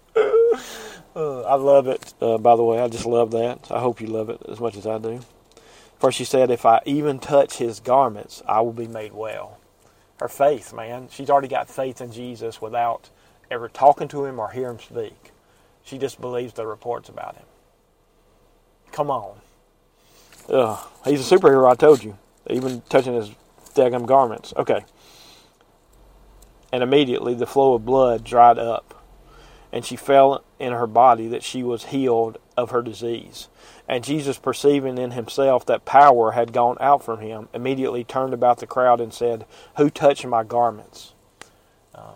uh, 1.15 1.41
I 1.41 1.55
love 1.55 1.87
it, 1.87 2.13
uh, 2.21 2.37
by 2.37 2.55
the 2.55 2.63
way. 2.63 2.79
I 2.79 2.87
just 2.87 3.05
love 3.05 3.31
that. 3.31 3.71
I 3.71 3.79
hope 3.79 4.01
you 4.01 4.07
love 4.07 4.29
it 4.29 4.41
as 4.49 4.59
much 4.59 4.75
as 4.77 4.87
I 4.87 4.97
do. 4.97 5.21
First, 5.99 6.17
she 6.17 6.25
said, 6.25 6.51
If 6.51 6.65
I 6.65 6.81
even 6.85 7.19
touch 7.19 7.57
his 7.57 7.79
garments, 7.79 8.43
I 8.47 8.61
will 8.61 8.73
be 8.73 8.87
made 8.87 9.13
well. 9.13 9.59
Her 10.19 10.27
faith, 10.27 10.73
man. 10.73 11.09
She's 11.11 11.29
already 11.29 11.47
got 11.47 11.69
faith 11.69 12.01
in 12.01 12.11
Jesus 12.11 12.61
without 12.61 13.09
ever 13.51 13.69
talking 13.69 14.07
to 14.09 14.25
him 14.25 14.39
or 14.39 14.49
hear 14.49 14.69
him 14.69 14.79
speak. 14.79 15.31
She 15.83 15.97
just 15.97 16.19
believes 16.19 16.53
the 16.53 16.67
reports 16.67 17.09
about 17.09 17.35
him. 17.35 17.45
Come 18.91 19.09
on. 19.11 19.37
Ugh, 20.49 20.79
he's 21.05 21.31
a 21.31 21.37
superhero, 21.37 21.69
I 21.69 21.75
told 21.75 22.03
you. 22.03 22.17
Even 22.49 22.81
touching 22.89 23.13
his 23.13 23.31
daggum 23.75 24.05
garments. 24.05 24.53
Okay. 24.57 24.83
And 26.71 26.83
immediately 26.83 27.33
the 27.33 27.47
flow 27.47 27.75
of 27.75 27.85
blood 27.85 28.23
dried 28.23 28.57
up, 28.57 28.96
and 29.77 29.86
she 29.86 29.96
felt 29.96 30.43
in 30.57 30.74
her 30.74 30.88
body 30.88 31.27
that 31.27 31.43
she 31.43 31.62
was 31.62 31.86
healed 31.86 32.39
of 32.57 32.72
her 32.72 32.81
disease. 32.81 33.48
And 33.88 34.03
Jesus, 34.03 34.39
perceiving 34.39 34.98
in 34.98 35.12
himself 35.12 35.67
that 35.67 35.86
power 35.86 36.31
had 36.31 36.51
gone 36.51 36.77
out 36.79 37.03
from 37.03 37.19
him, 37.19 37.48
immediately 37.53 38.03
turned 38.03 38.34
about 38.34 38.57
the 38.57 38.65
crowd 38.65 39.00
and 39.00 39.13
said, 39.13 39.46
Who 39.77 39.91
touched 39.91 40.25
my 40.25 40.43
garments? 40.43 41.13
Um, 41.93 42.15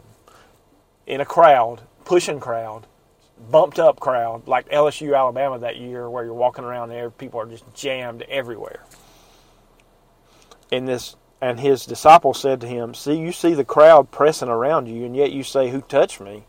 in 1.06 1.22
a 1.22 1.26
crowd, 1.26 1.82
pushing 2.04 2.40
crowd, 2.40 2.88
bumped 3.52 3.78
up 3.78 4.00
crowd, 4.00 4.48
like 4.48 4.68
LSU 4.70 5.16
Alabama 5.16 5.60
that 5.60 5.78
year, 5.78 6.10
where 6.10 6.24
you're 6.24 6.34
walking 6.34 6.66
around 6.66 6.90
there, 6.90 7.12
people 7.12 7.40
are 7.40 7.46
just 7.46 7.72
jammed 7.76 8.24
everywhere. 8.24 8.84
In 10.72 10.86
this, 10.86 11.16
and 11.40 11.60
his 11.60 11.86
disciples 11.86 12.40
said 12.40 12.60
to 12.62 12.68
him, 12.68 12.96
"See, 12.96 13.18
you 13.18 13.32
see 13.32 13.54
the 13.54 13.64
crowd 13.64 14.10
pressing 14.10 14.50
around 14.50 14.88
you, 14.88 15.06
and 15.06 15.16
yet 15.16 15.32
you 15.32 15.44
say, 15.44 15.70
Who 15.70 15.82
touched 15.82 16.20
me?" 16.20 16.46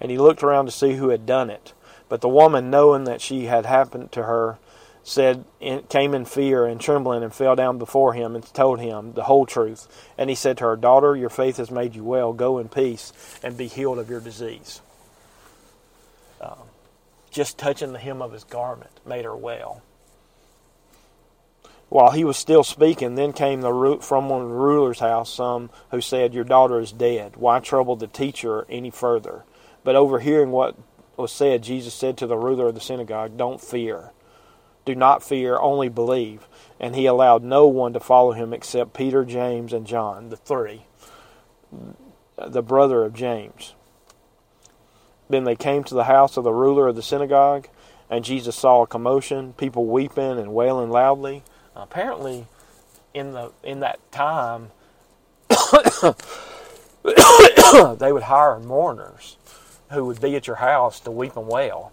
And 0.00 0.10
he 0.10 0.18
looked 0.18 0.42
around 0.42 0.66
to 0.66 0.72
see 0.72 0.94
who 0.94 1.10
had 1.10 1.26
done 1.26 1.50
it. 1.50 1.72
But 2.08 2.20
the 2.20 2.28
woman, 2.28 2.70
knowing 2.70 3.04
that 3.04 3.20
she 3.20 3.44
had 3.44 3.66
happened 3.66 4.12
to 4.12 4.24
her, 4.24 4.58
said 5.02 5.44
came 5.88 6.14
in 6.14 6.24
fear 6.24 6.66
and 6.66 6.80
trembling 6.80 7.22
and 7.22 7.34
fell 7.34 7.56
down 7.56 7.78
before 7.78 8.12
him 8.12 8.34
and 8.34 8.44
told 8.54 8.80
him 8.80 9.12
the 9.12 9.24
whole 9.24 9.46
truth. 9.46 9.88
And 10.18 10.28
he 10.30 10.36
said 10.36 10.58
to 10.58 10.64
her, 10.64 10.76
Daughter, 10.76 11.16
your 11.16 11.30
faith 11.30 11.56
has 11.56 11.70
made 11.70 11.94
you 11.94 12.04
well. 12.04 12.32
Go 12.32 12.58
in 12.58 12.68
peace 12.68 13.12
and 13.42 13.56
be 13.56 13.66
healed 13.66 13.98
of 13.98 14.10
your 14.10 14.20
disease. 14.20 14.80
Um, 16.40 16.68
just 17.30 17.58
touching 17.58 17.92
the 17.92 17.98
hem 17.98 18.22
of 18.22 18.32
his 18.32 18.44
garment 18.44 18.90
made 19.06 19.24
her 19.24 19.36
well. 19.36 19.82
While 21.88 22.12
he 22.12 22.24
was 22.24 22.36
still 22.36 22.62
speaking, 22.62 23.16
then 23.16 23.32
came 23.32 23.62
the 23.62 23.98
from 24.00 24.28
one 24.28 24.42
of 24.42 24.48
the 24.48 24.54
ruler's 24.54 25.00
house 25.00 25.32
some 25.32 25.70
who 25.90 26.00
said, 26.00 26.34
Your 26.34 26.44
daughter 26.44 26.78
is 26.78 26.92
dead. 26.92 27.36
Why 27.36 27.58
trouble 27.58 27.96
the 27.96 28.06
teacher 28.06 28.64
any 28.68 28.90
further? 28.90 29.44
But 29.84 29.96
overhearing 29.96 30.50
what 30.50 30.76
was 31.16 31.32
said, 31.32 31.62
Jesus 31.62 31.94
said 31.94 32.16
to 32.18 32.26
the 32.26 32.36
ruler 32.36 32.68
of 32.68 32.74
the 32.74 32.80
synagogue, 32.80 33.36
Don't 33.36 33.60
fear 33.60 34.12
do 34.84 34.94
not 34.94 35.22
fear, 35.22 35.58
only 35.58 35.88
believe. 35.88 36.48
And 36.78 36.96
he 36.96 37.06
allowed 37.06 37.42
no 37.42 37.66
one 37.66 37.92
to 37.92 38.00
follow 38.00 38.32
him 38.32 38.52
except 38.52 38.94
Peter, 38.94 39.24
James, 39.24 39.72
and 39.72 39.86
John, 39.86 40.30
the 40.30 40.36
three, 40.36 40.86
the 42.36 42.62
brother 42.62 43.04
of 43.04 43.14
James. 43.14 43.74
Then 45.28 45.44
they 45.44 45.56
came 45.56 45.84
to 45.84 45.94
the 45.94 46.04
house 46.04 46.36
of 46.36 46.44
the 46.44 46.52
ruler 46.52 46.88
of 46.88 46.96
the 46.96 47.02
synagogue, 47.02 47.68
and 48.08 48.24
Jesus 48.24 48.56
saw 48.56 48.82
a 48.82 48.86
commotion, 48.86 49.52
people 49.52 49.86
weeping 49.86 50.38
and 50.38 50.54
wailing 50.54 50.90
loudly. 50.90 51.44
Apparently, 51.76 52.46
in 53.14 53.32
the 53.32 53.52
in 53.62 53.80
that 53.80 54.00
time, 54.10 54.70
they 57.98 58.12
would 58.12 58.24
hire 58.24 58.58
mourners 58.58 59.36
who 59.90 60.04
would 60.04 60.20
be 60.20 60.36
at 60.36 60.46
your 60.46 60.56
house 60.56 61.00
to 61.00 61.10
weep 61.10 61.36
and 61.36 61.46
wail 61.46 61.92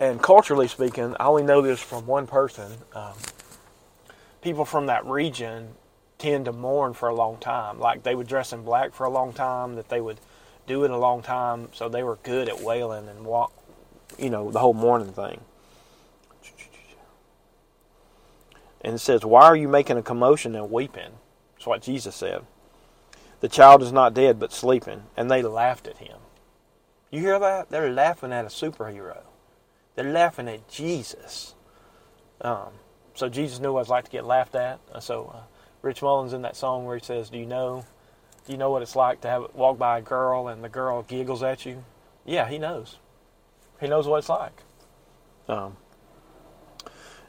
and 0.00 0.22
culturally 0.22 0.68
speaking, 0.68 1.16
I 1.20 1.26
only 1.26 1.42
know 1.42 1.62
this 1.62 1.80
from 1.80 2.06
one 2.06 2.26
person. 2.26 2.70
Um, 2.94 3.14
people 4.42 4.64
from 4.64 4.86
that 4.86 5.04
region 5.06 5.68
tend 6.18 6.46
to 6.46 6.52
mourn 6.52 6.94
for 6.94 7.08
a 7.08 7.14
long 7.14 7.38
time. 7.38 7.78
Like 7.78 8.02
they 8.02 8.14
would 8.14 8.26
dress 8.26 8.52
in 8.52 8.62
black 8.62 8.92
for 8.92 9.04
a 9.04 9.10
long 9.10 9.32
time, 9.32 9.76
that 9.76 9.88
they 9.88 10.00
would 10.00 10.18
do 10.66 10.84
it 10.84 10.90
a 10.90 10.96
long 10.96 11.22
time, 11.22 11.68
so 11.72 11.88
they 11.88 12.02
were 12.02 12.16
good 12.22 12.48
at 12.48 12.60
wailing 12.60 13.08
and 13.08 13.24
walk, 13.24 13.52
you 14.18 14.30
know, 14.30 14.50
the 14.50 14.58
whole 14.58 14.74
mourning 14.74 15.12
thing. 15.12 15.40
And 18.80 18.94
it 18.94 18.98
says, 18.98 19.24
Why 19.24 19.44
are 19.44 19.56
you 19.56 19.68
making 19.68 19.96
a 19.96 20.02
commotion 20.02 20.54
and 20.54 20.70
weeping? 20.70 21.12
That's 21.54 21.66
what 21.66 21.82
Jesus 21.82 22.14
said. 22.14 22.44
The 23.40 23.48
child 23.48 23.82
is 23.82 23.92
not 23.92 24.14
dead, 24.14 24.38
but 24.38 24.52
sleeping. 24.52 25.04
And 25.16 25.30
they 25.30 25.42
laughed 25.42 25.86
at 25.86 25.98
him. 25.98 26.18
You 27.10 27.20
hear 27.20 27.38
that? 27.38 27.70
They're 27.70 27.92
laughing 27.92 28.32
at 28.32 28.44
a 28.44 28.48
superhero. 28.48 29.22
They're 29.94 30.10
laughing 30.10 30.48
at 30.48 30.68
Jesus. 30.68 31.54
Um, 32.40 32.70
so 33.14 33.28
Jesus 33.28 33.60
knew 33.60 33.72
what 33.72 33.80
it 33.80 33.82
was 33.82 33.88
like 33.88 34.04
to 34.06 34.10
get 34.10 34.24
laughed 34.24 34.54
at. 34.54 34.80
So 35.00 35.32
uh, 35.34 35.42
Rich 35.82 36.02
Mullins 36.02 36.32
in 36.32 36.42
that 36.42 36.56
song 36.56 36.84
where 36.84 36.96
he 36.96 37.04
says, 37.04 37.30
"Do 37.30 37.38
you 37.38 37.46
know? 37.46 37.84
Do 38.46 38.52
you 38.52 38.58
know 38.58 38.70
what 38.70 38.82
it's 38.82 38.96
like 38.96 39.20
to 39.22 39.28
have 39.28 39.54
walk 39.54 39.78
by 39.78 39.98
a 39.98 40.02
girl 40.02 40.48
and 40.48 40.64
the 40.64 40.68
girl 40.68 41.02
giggles 41.02 41.42
at 41.42 41.64
you?" 41.64 41.84
Yeah, 42.24 42.48
he 42.48 42.58
knows. 42.58 42.98
He 43.80 43.86
knows 43.86 44.06
what 44.06 44.18
it's 44.18 44.28
like. 44.28 44.62
Um, 45.48 45.76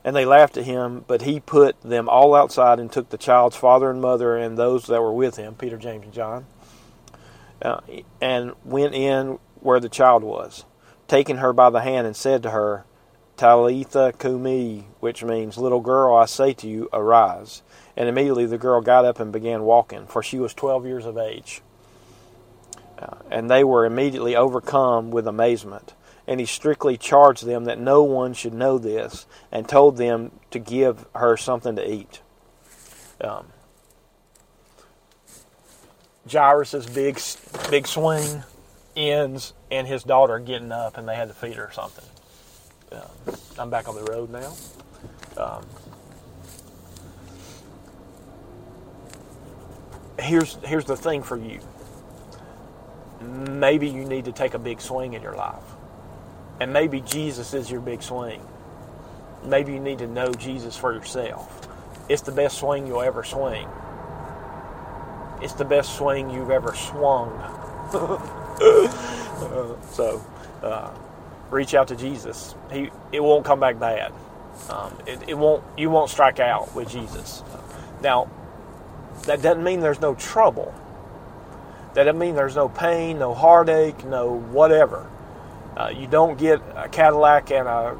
and 0.05 0.15
they 0.15 0.23
laughed 0.23 0.55
at 0.55 0.65
him, 0.65 1.03
but 1.07 1.23
he 1.23 1.39
put 1.39 1.81
them 1.81 2.07
all 2.07 2.35
outside 2.35 2.79
and 2.79 2.91
took 2.91 3.09
the 3.09 3.17
child's 3.17 3.55
father 3.55 3.89
and 3.89 3.99
mother 3.99 4.37
and 4.37 4.55
those 4.55 4.85
that 4.85 5.01
were 5.01 5.11
with 5.11 5.35
him, 5.35 5.55
Peter, 5.55 5.77
James, 5.77 6.03
and 6.05 6.13
John, 6.13 6.45
uh, 7.63 7.81
and 8.21 8.53
went 8.63 8.93
in 8.93 9.39
where 9.61 9.79
the 9.79 9.89
child 9.89 10.23
was, 10.23 10.63
taking 11.07 11.37
her 11.37 11.51
by 11.53 11.71
the 11.71 11.81
hand 11.81 12.05
and 12.05 12.15
said 12.15 12.43
to 12.43 12.51
her, 12.51 12.85
Talitha 13.35 14.13
cumi, 14.17 14.87
which 14.99 15.23
means, 15.23 15.57
Little 15.57 15.81
girl, 15.81 16.15
I 16.15 16.25
say 16.25 16.53
to 16.53 16.67
you, 16.69 16.87
arise. 16.93 17.63
And 17.97 18.07
immediately 18.07 18.45
the 18.45 18.59
girl 18.59 18.81
got 18.81 19.05
up 19.05 19.19
and 19.19 19.33
began 19.33 19.63
walking, 19.63 20.05
for 20.05 20.21
she 20.21 20.37
was 20.37 20.53
twelve 20.53 20.85
years 20.85 21.05
of 21.05 21.17
age. 21.17 21.61
Uh, 22.99 23.17
and 23.31 23.49
they 23.49 23.63
were 23.63 23.85
immediately 23.85 24.35
overcome 24.35 25.11
with 25.11 25.27
amazement. 25.27 25.93
And 26.27 26.39
he 26.39 26.45
strictly 26.45 26.97
charged 26.97 27.45
them 27.45 27.65
that 27.65 27.79
no 27.79 28.03
one 28.03 28.33
should 28.33 28.53
know 28.53 28.77
this, 28.77 29.27
and 29.51 29.67
told 29.67 29.97
them 29.97 30.31
to 30.51 30.59
give 30.59 31.05
her 31.13 31.37
something 31.37 31.75
to 31.75 31.87
eat. 31.87 32.21
Um, 33.21 33.47
Jairus' 36.31 36.87
big, 36.87 37.19
big 37.69 37.85
swing 37.87 38.43
ends 38.95 39.53
and 39.69 39.87
his 39.87 40.03
daughter 40.03 40.39
getting 40.39 40.71
up, 40.71 40.97
and 40.97 41.07
they 41.07 41.15
had 41.15 41.27
to 41.27 41.33
feed 41.33 41.55
her 41.55 41.69
something. 41.71 42.05
Um, 42.91 43.35
I'm 43.59 43.69
back 43.69 43.87
on 43.87 43.95
the 43.95 44.03
road 44.03 44.29
now. 44.29 44.53
Um, 45.37 45.65
here's 50.19 50.55
here's 50.63 50.85
the 50.85 50.95
thing 50.95 51.23
for 51.23 51.37
you. 51.37 51.59
Maybe 53.21 53.87
you 53.87 54.05
need 54.05 54.25
to 54.25 54.31
take 54.31 54.53
a 54.53 54.59
big 54.59 54.81
swing 54.81 55.13
in 55.13 55.21
your 55.21 55.35
life, 55.35 55.63
and 56.59 56.71
maybe 56.71 57.01
Jesus 57.01 57.53
is 57.53 57.69
your 57.69 57.81
big 57.81 58.01
swing. 58.01 58.41
Maybe 59.43 59.73
you 59.73 59.79
need 59.79 59.99
to 59.99 60.07
know 60.07 60.31
Jesus 60.33 60.75
for 60.75 60.93
yourself. 60.93 61.67
It's 62.09 62.21
the 62.21 62.31
best 62.31 62.57
swing 62.57 62.87
you'll 62.87 63.01
ever 63.01 63.23
swing. 63.23 63.67
It's 65.41 65.53
the 65.53 65.65
best 65.65 65.97
swing 65.97 66.29
you've 66.29 66.51
ever 66.51 66.73
swung. 66.75 67.31
uh, 67.93 69.75
so. 69.91 70.25
Uh, 70.63 70.91
reach 71.49 71.73
out 71.73 71.87
to 71.89 71.95
Jesus. 71.95 72.55
He 72.71 72.89
it 73.11 73.21
won't 73.21 73.45
come 73.45 73.59
back 73.59 73.79
bad. 73.79 74.11
Um, 74.69 74.93
it, 75.05 75.29
it 75.29 75.33
won't 75.37 75.63
you 75.77 75.89
won't 75.89 76.09
strike 76.09 76.39
out 76.39 76.73
with 76.75 76.89
Jesus. 76.89 77.43
Now, 78.01 78.29
that 79.23 79.41
doesn't 79.41 79.63
mean 79.63 79.79
there's 79.79 80.01
no 80.01 80.15
trouble. 80.15 80.73
That 81.93 82.03
doesn't 82.03 82.19
mean 82.19 82.35
there's 82.35 82.55
no 82.55 82.67
pain, 82.67 83.19
no 83.19 83.33
heartache, 83.33 84.03
no 84.05 84.37
whatever. 84.37 85.09
Uh, 85.77 85.89
you 85.89 86.07
don't 86.07 86.37
get 86.37 86.61
a 86.75 86.87
Cadillac 86.87 87.51
and 87.51 87.67
a 87.67 87.97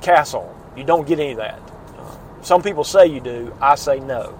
castle. 0.00 0.54
You 0.76 0.84
don't 0.84 1.06
get 1.06 1.18
any 1.18 1.32
of 1.32 1.38
that. 1.38 1.60
Uh, 1.96 2.42
some 2.42 2.62
people 2.62 2.84
say 2.84 3.06
you 3.06 3.20
do. 3.20 3.54
I 3.60 3.74
say 3.74 4.00
no. 4.00 4.38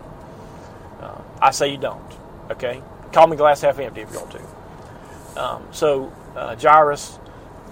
Uh, 1.01 1.21
I 1.41 1.51
say 1.51 1.71
you 1.71 1.79
don't. 1.79 2.13
Okay? 2.51 2.83
Call 3.13 3.27
me 3.27 3.37
glass 3.37 3.61
half 3.61 3.79
empty 3.79 4.03
if 4.03 4.13
you 4.13 4.19
want 4.19 4.31
to. 4.33 5.43
Um, 5.43 5.67
so, 5.71 6.13
uh, 6.35 6.57
Jairus 6.57 7.19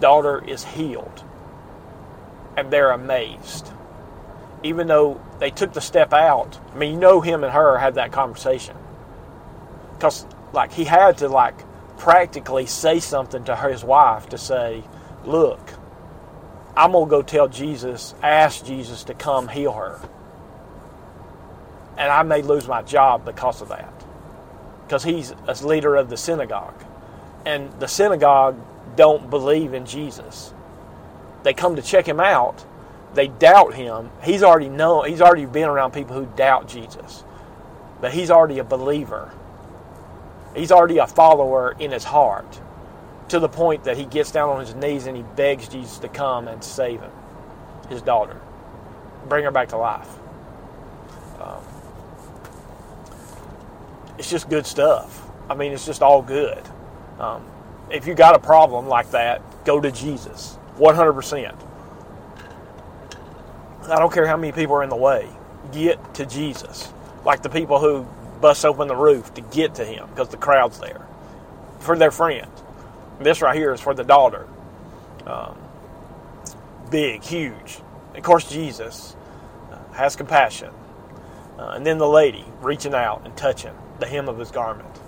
daughter 0.01 0.45
is 0.47 0.65
healed. 0.65 1.25
And 2.57 2.71
they're 2.71 2.91
amazed. 2.91 3.71
Even 4.63 4.87
though 4.87 5.21
they 5.39 5.51
took 5.51 5.73
the 5.73 5.81
step 5.81 6.13
out, 6.13 6.59
I 6.75 6.79
mean, 6.79 6.95
you 6.95 7.01
know, 7.01 7.21
him 7.21 7.45
and 7.45 7.53
her 7.53 7.79
had 7.79 7.95
that 7.95 8.13
conversation. 8.13 8.77
Because, 9.93 10.27
like, 10.53 10.73
he 10.73 10.85
had 10.85 11.19
to, 11.19 11.29
like, 11.29 11.55
practically 11.99 12.67
say 12.67 13.01
something 13.01 13.45
to 13.45 13.57
his 13.57 13.85
wife 13.85 14.29
to 14.31 14.39
say, 14.39 14.85
Look, 15.27 15.61
I'm 16.77 16.93
going 16.93 17.07
to 17.07 17.11
go 17.11 17.23
tell 17.23 17.49
Jesus, 17.49 18.15
ask 18.23 18.65
Jesus 18.65 19.05
to 19.05 19.15
come 19.15 19.49
heal 19.49 19.73
her. 19.73 20.01
And 21.99 22.11
I 22.13 22.23
may 22.23 22.43
lose 22.43 22.69
my 22.69 22.83
job 22.83 23.25
because 23.25 23.61
of 23.61 23.69
that. 23.69 23.93
Because 24.87 25.03
he's 25.03 25.35
a 25.47 25.67
leader 25.67 25.97
of 25.97 26.09
the 26.11 26.17
synagogue. 26.17 26.85
And 27.45 27.73
the 27.81 27.89
synagogue 27.89 28.57
don't 28.97 29.29
believe 29.31 29.75
in 29.75 29.87
Jesus. 29.87 30.53
They 31.43 31.55
come 31.55 31.77
to 31.77 31.83
check 31.83 32.07
him 32.07 32.21
out. 32.21 32.65
They 33.15 33.29
doubt 33.29 33.75
him. 33.75 34.11
He's 34.23 34.43
already 34.43 34.69
known. 34.69 35.09
He's 35.09 35.21
already 35.23 35.47
been 35.47 35.69
around 35.69 35.93
people 35.93 36.17
who 36.17 36.27
doubt 36.37 36.69
Jesus, 36.69 37.25
but 38.01 38.13
he's 38.13 38.31
already 38.31 38.59
a 38.59 38.65
believer. 38.65 39.33
He's 40.55 40.71
already 40.71 40.99
a 40.99 41.07
follower 41.07 41.75
in 41.79 41.93
his 41.93 42.05
heart, 42.05 42.61
to 43.29 43.41
the 43.41 43.49
point 43.49 43.85
that 43.85 43.97
he 43.97 44.05
gets 44.05 44.31
down 44.31 44.49
on 44.49 44.61
his 44.61 44.75
knees 44.75 45.07
and 45.07 45.17
he 45.17 45.23
begs 45.35 45.69
Jesus 45.69 45.99
to 45.99 46.09
come 46.09 46.49
and 46.49 46.63
save 46.63 47.01
him, 47.01 47.11
his 47.89 48.03
daughter, 48.03 48.41
bring 49.29 49.45
her 49.45 49.51
back 49.51 49.69
to 49.71 49.77
life. 49.77 50.09
Um, 51.41 51.63
it's 54.19 54.31
just 54.31 54.49
good 54.49 54.67
stuff. 54.67 55.29
I 55.49 55.55
mean, 55.55 55.73
it's 55.73 55.87
just 55.87 56.03
all 56.03 56.23
good. 56.23 56.63
Um, 57.19 57.45
if 57.91 58.07
you 58.07 58.15
got 58.15 58.35
a 58.35 58.39
problem 58.39 58.89
like 58.89 59.11
that, 59.11 59.43
go 59.65 59.81
to 59.81 59.91
Jesus. 59.91 60.59
100%. 60.77 61.57
I 63.89 63.99
don't 63.99 64.13
care 64.13 64.27
how 64.27 64.37
many 64.37 64.53
people 64.53 64.75
are 64.77 64.83
in 64.83 64.91
the 64.91 64.97
way. 64.97 65.29
Get 65.73 66.15
to 66.15 66.27
Jesus. 66.27 66.93
Like 67.25 67.43
the 67.43 67.49
people 67.49 67.79
who 67.79 68.07
bust 68.41 68.65
open 68.65 68.89
the 68.89 68.97
roof 68.97 69.33
to 69.35 69.41
get 69.41 69.77
to 69.77 69.85
him 69.85 70.09
because 70.11 70.29
the 70.29 70.37
crowd's 70.37 70.79
there. 70.81 71.07
For 71.81 71.97
their 71.97 72.11
friend. 72.11 72.51
This 73.21 73.43
right 73.43 73.57
here 73.57 73.73
is 73.73 73.81
for 73.81 73.95
the 73.95 74.05
daughter. 74.05 74.47
Um, 75.27 75.59
big, 76.91 77.23
huge. 77.23 77.81
Of 78.15 78.23
course, 78.23 78.51
Jesus 78.51 79.17
uh, 79.71 79.79
has 79.95 80.17
compassion. 80.17 80.71
Uh, 81.59 81.71
and 81.71 81.87
then 81.87 81.99
the 81.99 82.09
lady 82.09 82.45
reaching 82.61 82.95
out 82.95 83.23
and 83.25 83.37
touching 83.37 83.73
the 83.99 84.07
hem 84.07 84.29
of 84.29 84.39
his 84.39 84.51
garment. 84.51 85.01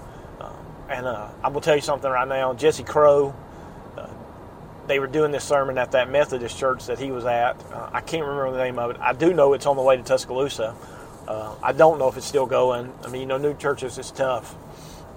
And 0.88 1.06
uh, 1.06 1.28
I'm 1.44 1.52
gonna 1.52 1.60
tell 1.60 1.76
you 1.76 1.82
something 1.82 2.10
right 2.10 2.26
now. 2.26 2.54
Jesse 2.54 2.82
Crow, 2.82 3.34
uh, 3.96 4.08
they 4.86 4.98
were 4.98 5.06
doing 5.06 5.30
this 5.30 5.44
sermon 5.44 5.76
at 5.76 5.92
that 5.92 6.10
Methodist 6.10 6.58
church 6.58 6.86
that 6.86 6.98
he 6.98 7.10
was 7.10 7.26
at. 7.26 7.62
Uh, 7.70 7.90
I 7.92 8.00
can't 8.00 8.24
remember 8.24 8.52
the 8.52 8.64
name 8.64 8.78
of 8.78 8.90
it. 8.92 8.96
I 9.00 9.12
do 9.12 9.34
know 9.34 9.52
it's 9.52 9.66
on 9.66 9.76
the 9.76 9.82
way 9.82 9.96
to 9.98 10.02
Tuscaloosa. 10.02 10.74
Uh, 11.26 11.54
I 11.62 11.72
don't 11.72 11.98
know 11.98 12.08
if 12.08 12.16
it's 12.16 12.24
still 12.24 12.46
going. 12.46 12.90
I 13.04 13.08
mean, 13.08 13.20
you 13.20 13.26
know, 13.26 13.36
new 13.36 13.54
churches 13.54 13.98
is 13.98 14.10
tough. 14.10 14.54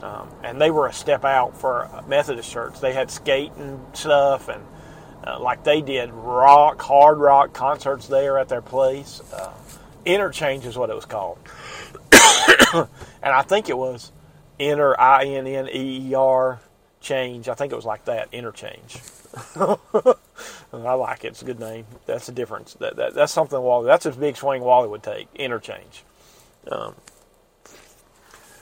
Um, 0.01 0.29
and 0.43 0.59
they 0.59 0.71
were 0.71 0.87
a 0.87 0.93
step 0.93 1.23
out 1.23 1.57
for 1.57 1.89
Methodist 2.07 2.51
church. 2.51 2.79
They 2.79 2.93
had 2.93 3.11
skating 3.11 3.85
stuff 3.93 4.49
and 4.49 4.63
uh, 5.25 5.39
like 5.39 5.63
they 5.63 5.81
did 5.81 6.11
rock, 6.11 6.81
hard 6.81 7.19
rock 7.19 7.53
concerts 7.53 8.07
there 8.07 8.39
at 8.39 8.49
their 8.49 8.61
place. 8.61 9.21
Uh, 9.31 9.53
interchange 10.05 10.65
is 10.65 10.77
what 10.77 10.89
it 10.89 10.95
was 10.95 11.05
called. 11.05 11.37
and 12.73 12.87
I 13.21 13.43
think 13.43 13.69
it 13.69 13.77
was 13.77 14.11
Inner 14.57 14.99
I 14.99 15.25
N 15.25 15.45
N 15.45 15.69
E 15.71 16.09
E 16.09 16.13
R 16.15 16.59
change. 16.99 17.47
I 17.49 17.53
think 17.53 17.71
it 17.71 17.75
was 17.75 17.85
like 17.85 18.05
that 18.05 18.29
interchange. 18.31 18.99
I 19.55 20.93
like 20.93 21.23
it. 21.23 21.29
It's 21.29 21.41
a 21.41 21.45
good 21.45 21.59
name. 21.59 21.85
That's 22.05 22.27
a 22.29 22.31
difference. 22.31 22.73
That, 22.75 22.95
that 22.95 23.13
that's 23.13 23.31
something 23.31 23.59
Wally. 23.61 23.85
That's 23.85 24.05
a 24.05 24.11
big 24.11 24.37
swing 24.37 24.61
Wally 24.63 24.87
would 24.87 25.03
take. 25.03 25.27
Interchange. 25.35 26.03
Um, 26.67 26.95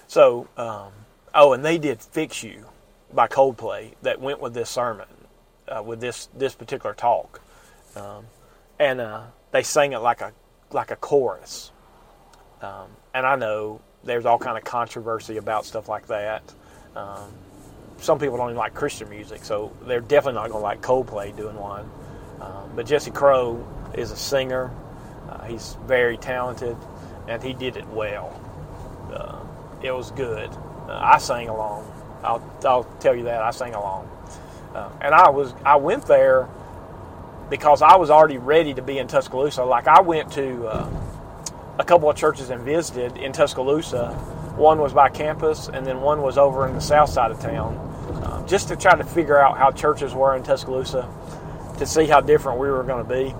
so, 0.08 0.48
um, 0.58 0.92
oh, 1.34 1.54
and 1.54 1.64
they 1.64 1.78
did 1.78 2.02
"Fix 2.02 2.44
You" 2.44 2.66
by 3.14 3.28
Coldplay 3.28 3.94
that 4.02 4.20
went 4.22 4.40
with 4.40 4.54
this 4.54 4.70
sermon, 4.70 5.08
uh, 5.68 5.82
with 5.84 6.00
this 6.00 6.30
this 6.36 6.56
particular 6.56 6.94
talk, 6.94 7.42
um, 7.96 8.26
and 8.80 9.02
uh, 9.02 9.24
they 9.52 9.64
sang 9.64 9.94
it 9.94 10.00
like 10.00 10.22
a 10.22 10.34
like 10.72 10.92
a 10.92 10.96
chorus. 10.96 11.72
Um, 12.62 12.90
and 13.14 13.26
I 13.26 13.36
know 13.36 13.82
there's 14.04 14.26
all 14.26 14.38
kind 14.38 14.58
of 14.58 14.64
controversy 14.64 15.38
about 15.38 15.66
stuff 15.66 15.88
like 15.88 16.08
that. 16.08 16.44
Um, 16.96 17.32
some 17.98 18.20
people 18.20 18.38
don't 18.38 18.50
even 18.50 18.58
like 18.58 18.74
Christian 18.74 19.10
music, 19.10 19.44
so 19.44 19.74
they're 19.84 20.02
definitely 20.02 20.42
not 20.42 20.50
going 20.50 20.62
to 20.62 20.64
like 20.64 20.82
Coldplay 20.82 21.36
doing 21.36 21.56
one. 21.56 21.90
Um, 22.40 22.72
but 22.76 22.86
Jesse 22.86 23.12
Crow 23.12 23.66
is 23.94 24.12
a 24.12 24.16
singer. 24.16 24.72
Uh, 25.30 25.44
he's 25.46 25.78
very 25.86 26.18
talented, 26.18 26.78
and 27.28 27.44
he 27.44 27.54
did 27.54 27.76
it 27.78 27.88
well. 27.90 28.40
Uh, 29.14 29.40
it 29.86 29.92
was 29.92 30.12
good. 30.12 30.50
Uh, 30.90 31.00
I 31.02 31.20
sang 31.20 31.50
along. 31.50 31.86
I'll, 32.24 32.42
I'll 32.66 32.84
tell 33.00 33.16
you 33.16 33.24
that 33.26 33.42
I 33.42 33.52
sang 33.52 33.76
along, 33.76 34.10
uh, 34.74 34.90
and 35.02 35.14
I 35.14 35.30
was 35.30 35.54
I 35.64 35.76
went 35.76 36.06
there 36.08 36.50
because 37.50 37.82
I 37.82 37.96
was 37.96 38.10
already 38.10 38.38
ready 38.38 38.74
to 38.74 38.82
be 38.82 38.98
in 38.98 39.08
Tuscaloosa. 39.08 39.64
Like 39.64 39.88
I 39.88 40.02
went 40.02 40.32
to 40.34 40.66
uh, 40.68 40.90
a 41.78 41.84
couple 41.84 42.10
of 42.10 42.16
churches 42.16 42.50
and 42.50 42.64
visited 42.64 43.18
in 43.18 43.32
Tuscaloosa. 43.34 44.14
One 44.58 44.80
was 44.80 44.92
by 44.92 45.10
campus, 45.10 45.70
and 45.70 45.86
then 45.86 46.02
one 46.02 46.22
was 46.22 46.38
over 46.38 46.68
in 46.68 46.74
the 46.74 46.82
south 46.82 47.10
side 47.10 47.32
of 47.32 47.40
town, 47.40 47.78
uh, 48.24 48.46
just 48.48 48.68
to 48.70 48.76
try 48.76 48.96
to 48.96 49.04
figure 49.04 49.40
out 49.40 49.58
how 49.58 49.72
churches 49.72 50.14
were 50.14 50.36
in 50.36 50.44
Tuscaloosa, 50.44 51.08
to 51.78 51.86
see 51.86 52.06
how 52.06 52.20
different 52.20 52.60
we 52.60 52.70
were 52.70 52.84
going 52.84 53.06
to 53.06 53.10
be. 53.10 53.34